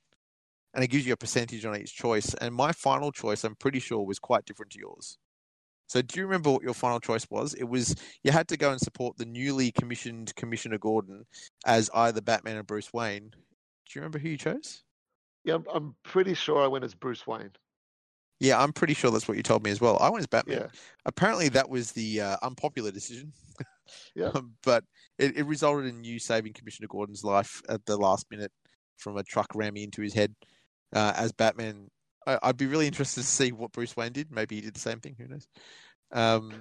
and 0.73 0.83
it 0.83 0.87
gives 0.87 1.05
you 1.05 1.13
a 1.13 1.17
percentage 1.17 1.65
on 1.65 1.75
each 1.75 1.95
choice. 1.95 2.33
And 2.35 2.53
my 2.53 2.71
final 2.71 3.11
choice, 3.11 3.43
I'm 3.43 3.55
pretty 3.55 3.79
sure, 3.79 4.05
was 4.05 4.19
quite 4.19 4.45
different 4.45 4.71
to 4.73 4.79
yours. 4.79 5.17
So, 5.87 6.01
do 6.01 6.19
you 6.19 6.25
remember 6.25 6.51
what 6.51 6.63
your 6.63 6.73
final 6.73 6.99
choice 6.99 7.27
was? 7.29 7.53
It 7.53 7.65
was 7.65 7.95
you 8.23 8.31
had 8.31 8.47
to 8.49 8.57
go 8.57 8.71
and 8.71 8.79
support 8.79 9.17
the 9.17 9.25
newly 9.25 9.71
commissioned 9.71 10.35
Commissioner 10.35 10.77
Gordon 10.77 11.25
as 11.65 11.89
either 11.93 12.21
Batman 12.21 12.57
or 12.57 12.63
Bruce 12.63 12.91
Wayne. 12.93 13.29
Do 13.29 13.37
you 13.93 14.01
remember 14.01 14.19
who 14.19 14.29
you 14.29 14.37
chose? 14.37 14.83
Yeah, 15.43 15.55
I'm, 15.55 15.65
I'm 15.73 15.95
pretty 16.03 16.33
sure 16.33 16.63
I 16.63 16.67
went 16.67 16.85
as 16.85 16.95
Bruce 16.95 17.27
Wayne. 17.27 17.51
Yeah, 18.43 18.61
I'm 18.61 18.73
pretty 18.73 18.93
sure 18.93 19.09
that's 19.09 19.25
what 19.25 19.37
you 19.37 19.43
told 19.43 19.63
me 19.63 19.71
as 19.71 19.79
well. 19.79 19.97
I 20.01 20.09
went 20.09 20.19
as 20.19 20.27
Batman. 20.27 20.57
Yeah, 20.57 20.67
Apparently, 21.05 21.47
that 21.49 21.69
was 21.69 21.93
the 21.93 22.19
uh, 22.19 22.37
unpopular 22.43 22.91
decision. 22.91 23.31
Yeah. 24.15 24.31
Um, 24.35 24.53
but 24.63 24.83
it, 25.19 25.37
it 25.37 25.45
resulted 25.45 25.85
in 25.85 26.03
you 26.03 26.17
saving 26.17 26.53
Commissioner 26.53 26.87
Gordon's 26.87 27.23
life 27.23 27.61
at 27.69 27.85
the 27.85 27.97
last 27.97 28.25
minute 28.31 28.51
from 28.97 29.17
a 29.17 29.23
truck 29.23 29.47
ramming 29.53 29.83
into 29.83 30.01
his 30.01 30.13
head 30.13 30.35
uh, 30.93 31.13
as 31.15 31.31
Batman. 31.31 31.89
I, 32.25 32.39
I'd 32.41 32.57
be 32.57 32.65
really 32.65 32.87
interested 32.87 33.21
to 33.21 33.27
see 33.27 33.51
what 33.51 33.71
Bruce 33.71 33.95
Wayne 33.95 34.11
did. 34.11 34.31
Maybe 34.31 34.55
he 34.55 34.61
did 34.61 34.73
the 34.73 34.79
same 34.79 34.99
thing. 34.99 35.15
Who 35.19 35.27
knows? 35.27 35.47
Um, 36.11 36.53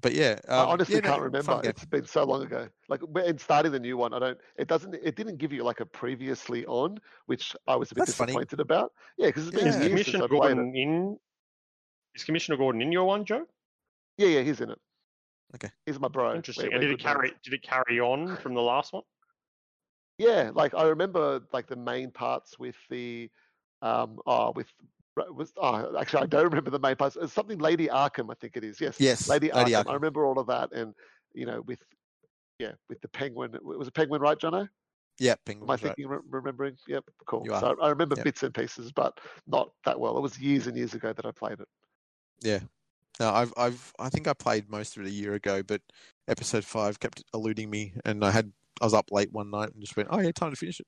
but 0.00 0.14
yeah, 0.14 0.38
um, 0.48 0.68
I 0.68 0.72
honestly 0.72 0.94
yeah, 0.96 1.00
can't 1.02 1.14
fun 1.16 1.22
remember. 1.22 1.60
game. 1.62 1.70
It's 1.70 1.84
been 1.84 2.06
so 2.06 2.24
long 2.24 2.42
ago. 2.42 2.68
Like 2.88 3.00
when 3.02 3.24
in 3.24 3.38
starting 3.38 3.72
the 3.72 3.80
new 3.80 3.96
one, 3.96 4.12
I 4.14 4.18
don't. 4.18 4.38
It 4.56 4.68
doesn't. 4.68 4.94
It 4.94 5.16
didn't 5.16 5.36
give 5.38 5.52
you 5.52 5.62
like 5.62 5.80
a 5.80 5.86
previously 5.86 6.64
on, 6.66 6.98
which 7.26 7.54
I 7.66 7.76
was 7.76 7.90
a 7.92 7.94
bit 7.94 8.00
That's 8.06 8.14
funny. 8.16 8.28
disappointed 8.32 8.60
about. 8.60 8.92
Yeah, 9.18 9.26
because 9.28 9.48
it's 9.48 9.56
been 9.56 9.66
Yeah. 9.66 9.72
Is 9.72 9.76
years 9.76 10.06
since 10.06 10.16
Commissioner 10.16 10.24
I 10.24 10.28
played 10.28 10.52
it. 10.52 10.54
Gordon 10.56 10.76
in? 10.76 11.18
Is 12.14 12.24
Commissioner 12.24 12.56
Gordon 12.58 12.82
in 12.82 12.92
your 12.92 13.04
one, 13.04 13.24
Joe? 13.24 13.46
Yeah, 14.18 14.28
yeah, 14.28 14.40
he's 14.42 14.60
in 14.60 14.70
it. 14.70 14.78
Okay. 15.54 15.70
he's 15.86 15.98
my 15.98 16.08
bro. 16.08 16.34
Interesting. 16.34 16.66
We're- 16.66 16.74
and 16.76 16.82
we're 16.84 16.88
did 16.90 16.94
it 17.00 17.02
good 17.02 17.06
mates. 17.06 17.16
carry? 17.16 17.32
Did 17.44 17.54
it 17.54 17.62
carry 17.62 18.00
on 18.00 18.36
from 18.36 18.54
the 18.54 18.62
last 18.62 18.92
one? 18.92 19.02
Yeah, 20.18 20.50
like 20.54 20.74
I 20.74 20.84
remember 20.84 21.40
like 21.52 21.66
the 21.66 21.76
main 21.76 22.10
parts 22.10 22.58
with 22.58 22.76
the 22.90 23.30
um 23.82 24.18
oh 24.26 24.52
with 24.54 24.66
was 25.16 25.52
oh 25.56 25.96
actually 25.98 26.22
I 26.22 26.26
don't 26.26 26.44
remember 26.44 26.70
the 26.70 26.78
main 26.78 26.96
parts. 26.96 27.16
It's 27.20 27.32
something 27.32 27.58
Lady 27.58 27.88
Arkham, 27.88 28.30
I 28.30 28.34
think 28.40 28.56
it 28.56 28.64
is. 28.64 28.80
Yes. 28.80 28.96
Yes, 28.98 29.28
Lady, 29.28 29.50
Lady 29.52 29.72
Arkham. 29.72 29.84
Arkham. 29.84 29.90
I 29.90 29.94
remember 29.94 30.24
all 30.24 30.38
of 30.38 30.46
that 30.46 30.72
and 30.72 30.94
you 31.34 31.46
know 31.46 31.62
with 31.62 31.80
yeah, 32.60 32.72
with 32.88 33.00
the 33.00 33.08
penguin. 33.08 33.54
It 33.54 33.64
was 33.64 33.88
a 33.88 33.92
penguin, 33.92 34.20
right, 34.20 34.38
Jono? 34.38 34.68
Yeah, 35.18 35.34
Penguin. 35.44 35.64
Am 35.64 35.70
I 35.70 35.74
was 35.74 35.82
right. 35.82 35.88
thinking, 35.96 36.08
re- 36.08 36.18
remembering? 36.30 36.76
Yep, 36.86 37.04
cool. 37.26 37.44
So 37.46 37.76
I 37.82 37.88
remember 37.88 38.16
Yep. 38.16 38.24
bits 38.24 38.42
and 38.42 38.54
pieces, 38.54 38.92
but 38.92 39.18
not 39.46 39.72
that 39.84 39.98
well. 39.98 40.16
It 40.16 40.20
was 40.20 40.38
years 40.38 40.66
and 40.66 40.76
years 40.76 40.94
ago 40.94 41.12
that 41.12 41.26
I 41.26 41.30
played 41.30 41.60
it. 41.60 41.68
Yeah. 42.40 42.60
No, 43.18 43.30
I've 43.30 43.52
I've 43.56 43.92
I 43.98 44.08
think 44.08 44.28
I 44.28 44.32
played 44.32 44.70
most 44.70 44.96
of 44.96 45.02
it 45.02 45.08
a 45.08 45.12
year 45.12 45.34
ago, 45.34 45.62
but 45.62 45.82
episode 46.28 46.64
five 46.64 47.00
kept 47.00 47.22
eluding 47.34 47.68
me, 47.68 47.92
and 48.04 48.24
I 48.24 48.30
had 48.30 48.52
I 48.80 48.86
was 48.86 48.94
up 48.94 49.10
late 49.10 49.32
one 49.32 49.50
night 49.50 49.72
and 49.72 49.80
just 49.80 49.96
went, 49.96 50.08
oh 50.10 50.20
yeah, 50.20 50.32
time 50.32 50.50
to 50.50 50.56
finish 50.56 50.80
it. 50.80 50.86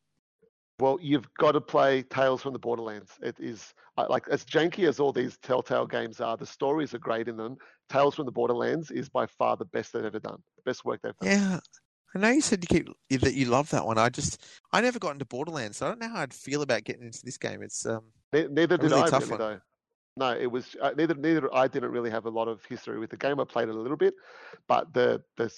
Well, 0.83 0.99
you've 1.01 1.33
got 1.35 1.53
to 1.53 1.61
play 1.61 2.03
Tales 2.03 2.42
from 2.42 2.55
the 2.55 2.59
Borderlands. 2.59 3.12
It 3.23 3.37
is 3.38 3.73
like 4.09 4.27
as 4.29 4.45
janky 4.45 4.88
as 4.88 4.99
all 4.99 5.12
these 5.12 5.38
Telltale 5.38 5.87
games 5.87 6.21
are. 6.21 6.37
The 6.37 6.45
stories 6.45 6.92
are 6.92 6.99
great 6.99 7.29
in 7.29 7.37
them. 7.37 7.57
Tales 7.88 8.16
from 8.16 8.27
the 8.27 8.33
Borderlands 8.33 8.90
is 8.90 9.09
by 9.09 9.27
far 9.27 9.57
the 9.57 9.64
best 9.64 9.92
they've 9.92 10.05
ever 10.05 10.18
done. 10.18 10.42
Best 10.66 10.85
work 10.85 11.01
they've 11.01 11.16
done. 11.21 11.31
Yeah, 11.31 11.61
I 12.16 12.18
know 12.18 12.31
you 12.31 12.40
said 12.40 12.64
you 12.64 12.66
keep 12.66 13.23
that 13.23 13.35
you 13.35 13.47
love 13.47 13.71
that 13.71 13.87
one. 13.87 13.97
I 13.97 14.09
just 14.09 14.45
I 14.73 14.81
never 14.81 14.99
got 14.99 15.12
into 15.12 15.25
Borderlands, 15.25 15.77
so 15.77 15.87
I 15.87 15.90
don't 15.90 16.01
know 16.01 16.09
how 16.09 16.23
I'd 16.23 16.35
feel 16.35 16.62
about 16.62 16.83
getting 16.83 17.05
into 17.05 17.21
this 17.25 17.38
game. 17.38 17.62
It's 17.62 17.87
um 17.87 18.07
Ne- 18.33 18.49
neither 18.49 18.77
did 18.77 18.90
really 18.90 19.03
I 19.03 19.09
tough 19.09 19.21
really 19.21 19.31
one. 19.31 19.38
though. 19.38 19.61
No, 20.16 20.37
it 20.37 20.51
was 20.51 20.75
uh, 20.83 20.90
neither. 20.97 21.14
Neither 21.14 21.55
I 21.55 21.68
didn't 21.68 21.92
really 21.92 22.11
have 22.11 22.27
a 22.27 22.31
lot 22.31 22.49
of 22.49 22.64
history 22.64 22.99
with 22.99 23.11
the 23.11 23.16
game. 23.16 23.38
I 23.38 23.45
played 23.45 23.68
it 23.68 23.75
a 23.77 23.81
little 23.81 23.97
bit, 23.97 24.14
but 24.66 24.92
the 24.92 25.23
the 25.37 25.49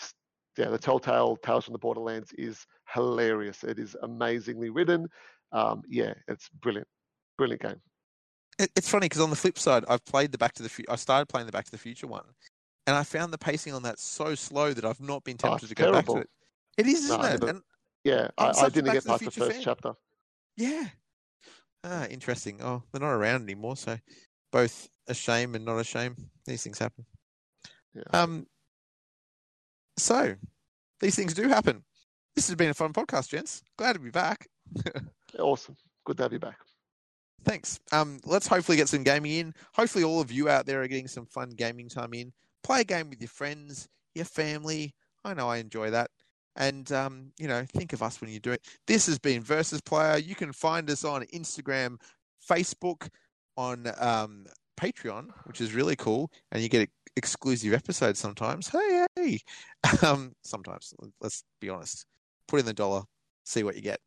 yeah 0.57 0.69
the 0.69 0.79
Telltale 0.79 1.37
Tales 1.37 1.65
from 1.65 1.73
the 1.73 1.79
Borderlands 1.79 2.33
is 2.33 2.67
hilarious. 2.93 3.65
It 3.65 3.79
is 3.79 3.97
amazingly 4.03 4.71
written. 4.71 5.09
Um, 5.53 5.83
yeah, 5.89 6.15
it's 6.29 6.49
brilliant, 6.61 6.89
brilliant 7.39 7.63
game. 7.63 7.81
it, 8.59 8.71
it's 8.77 8.89
funny 8.89 9.07
because 9.07 9.21
on 9.21 9.31
the 9.31 9.37
flip 9.37 9.59
side, 9.59 9.85
I've 9.89 10.05
played 10.05 10.33
the 10.33 10.39
Back 10.39 10.55
to 10.55 10.63
the 10.63 10.69
Future. 10.69 10.91
I 10.91 10.97
started 10.97 11.27
playing 11.29 11.47
the 11.47 11.53
Back 11.53 11.65
to 11.67 11.71
the 11.71 11.79
Future 11.79 12.07
one, 12.07 12.25
and 12.87 12.97
I 12.97 13.03
found 13.05 13.33
the 13.33 13.39
pacing 13.39 13.73
on 13.73 13.83
that 13.85 13.99
so 13.99 14.35
slow 14.35 14.73
that 14.73 14.85
I've 14.85 15.01
not 15.01 15.25
been 15.25 15.37
Oh, 15.43 15.49
tempted 15.49 15.65
it's 15.65 15.69
to 15.71 15.75
go 15.75 15.93
back 15.93 16.07
to 16.07 16.17
it. 16.19 16.31
It 16.77 16.87
is, 16.87 17.05
isn't 17.05 17.21
I 17.21 17.35
it? 17.35 17.45
And 17.45 17.63
Yeah, 18.05 18.29
I, 18.37 18.51
I 18.51 18.69
didn't 18.69 18.93
get 18.93 19.03
to 19.03 19.07
the 19.09 19.13
past 19.13 19.25
the 19.25 19.31
first 19.31 19.53
fan. 19.53 19.63
chapter. 19.63 19.93
yeah, 20.57 20.87
ah, 21.85 22.07
interesting. 22.07 22.61
Oh, 22.63 22.83
they're 22.93 23.01
not 23.01 23.11
around 23.13 23.43
anymore, 23.43 23.77
so 23.77 23.97
both 24.53 24.89
a 25.07 25.15
shame 25.15 25.55
and 25.55 25.65
not 25.65 25.79
a 25.79 25.85
shame. 25.85 26.17
These 26.47 26.63
things 26.65 26.79
happen. 26.79 27.07
Yeah. 27.95 28.03
Um. 28.13 28.47
So, 29.97 30.35
these 31.01 31.17
things 31.17 31.35
do 31.35 31.49
happen. 31.49 31.85
This 32.35 32.49
has 32.49 32.57
been 32.57 32.71
a 32.71 32.75
fun 32.75 32.93
podcast, 32.93 33.29
gents. 33.29 33.63
Glad 33.77 33.95
to 33.95 33.99
be 33.99 34.11
back. 34.11 34.47
Awesome. 35.39 35.77
Good 36.05 36.17
to 36.19 36.23
have 36.23 36.33
you 36.33 36.39
back. 36.39 36.59
Thanks. 37.45 37.81
Um, 37.93 38.21
let's 38.25 38.47
hopefully 38.47 38.77
get 38.77 38.89
some 38.89 39.03
gaming 39.03 39.33
in. 39.33 39.55
Hopefully, 39.75 40.05
all 40.05 40.21
of 40.21 40.31
you 40.31 40.49
out 40.49 40.65
there 40.65 40.83
are 40.83 40.89
getting 40.89 41.09
some 41.09 41.27
fun 41.27 41.51
gaming 41.51 41.89
time 41.89 42.15
in. 42.15 42.33
Play 42.63 42.83
a 42.83 42.85
game 42.85 43.11
with 43.11 43.21
your 43.21 43.29
friends, 43.29 43.89
your 44.15 44.25
family. 44.25 44.95
I 45.25 45.35
know 45.35 45.49
I 45.49 45.59
enjoy 45.59 45.91
that. 45.91 46.11
And, 46.57 46.91
um, 46.93 47.33
you 47.37 47.49
know, 47.49 47.65
think 47.65 47.93
of 47.93 48.03
us 48.03 48.21
when 48.21 48.31
you 48.31 48.39
do 48.39 48.53
it. 48.53 48.65
This 48.87 49.07
has 49.07 49.19
been 49.19 49.43
Versus 49.43 49.81
Player. 49.81 50.19
You 50.19 50.35
can 50.35 50.53
find 50.53 50.89
us 50.89 51.05
on 51.05 51.23
Instagram, 51.35 51.97
Facebook, 52.49 53.09
on 53.57 53.91
um, 53.99 54.47
Patreon, 54.81 55.31
which 55.45 55.61
is 55.61 55.75
really 55.75 55.97
cool. 55.97 56.31
And 56.53 56.63
you 56.63 56.69
get 56.69 56.89
exclusive 57.17 57.73
episodes 57.73 58.19
sometimes. 58.19 58.69
Hey, 58.69 59.07
hey. 59.17 59.39
Um, 60.03 60.33
sometimes, 60.43 60.95
let's 61.21 61.45
be 61.61 61.69
honest. 61.69 62.07
Put 62.49 62.61
in 62.61 62.67
the 62.67 62.73
dollar, 62.73 63.03
see 63.45 63.63
what 63.63 63.77
you 63.77 63.83
get. 63.83 64.01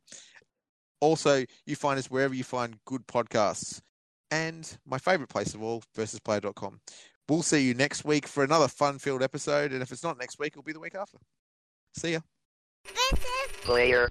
Also, 1.01 1.45
you 1.65 1.75
find 1.75 1.99
us 1.99 2.09
wherever 2.09 2.33
you 2.33 2.43
find 2.43 2.77
good 2.85 3.05
podcasts. 3.07 3.79
And 4.31 4.77
my 4.85 4.97
favorite 4.97 5.29
place 5.29 5.53
of 5.53 5.61
all, 5.61 5.83
versusplayer.com. 5.95 6.79
We'll 7.29 7.43
see 7.43 7.61
you 7.61 7.73
next 7.73 8.05
week 8.05 8.27
for 8.27 8.43
another 8.43 8.67
fun 8.67 8.99
filled 8.99 9.21
episode. 9.21 9.71
And 9.71 9.81
if 9.81 9.91
it's 9.91 10.03
not 10.03 10.17
next 10.17 10.39
week, 10.39 10.53
it'll 10.53 10.63
be 10.63 10.73
the 10.73 10.79
week 10.79 10.95
after. 10.95 11.17
See 11.95 12.13
ya. 12.13 12.19
Player. 13.61 14.09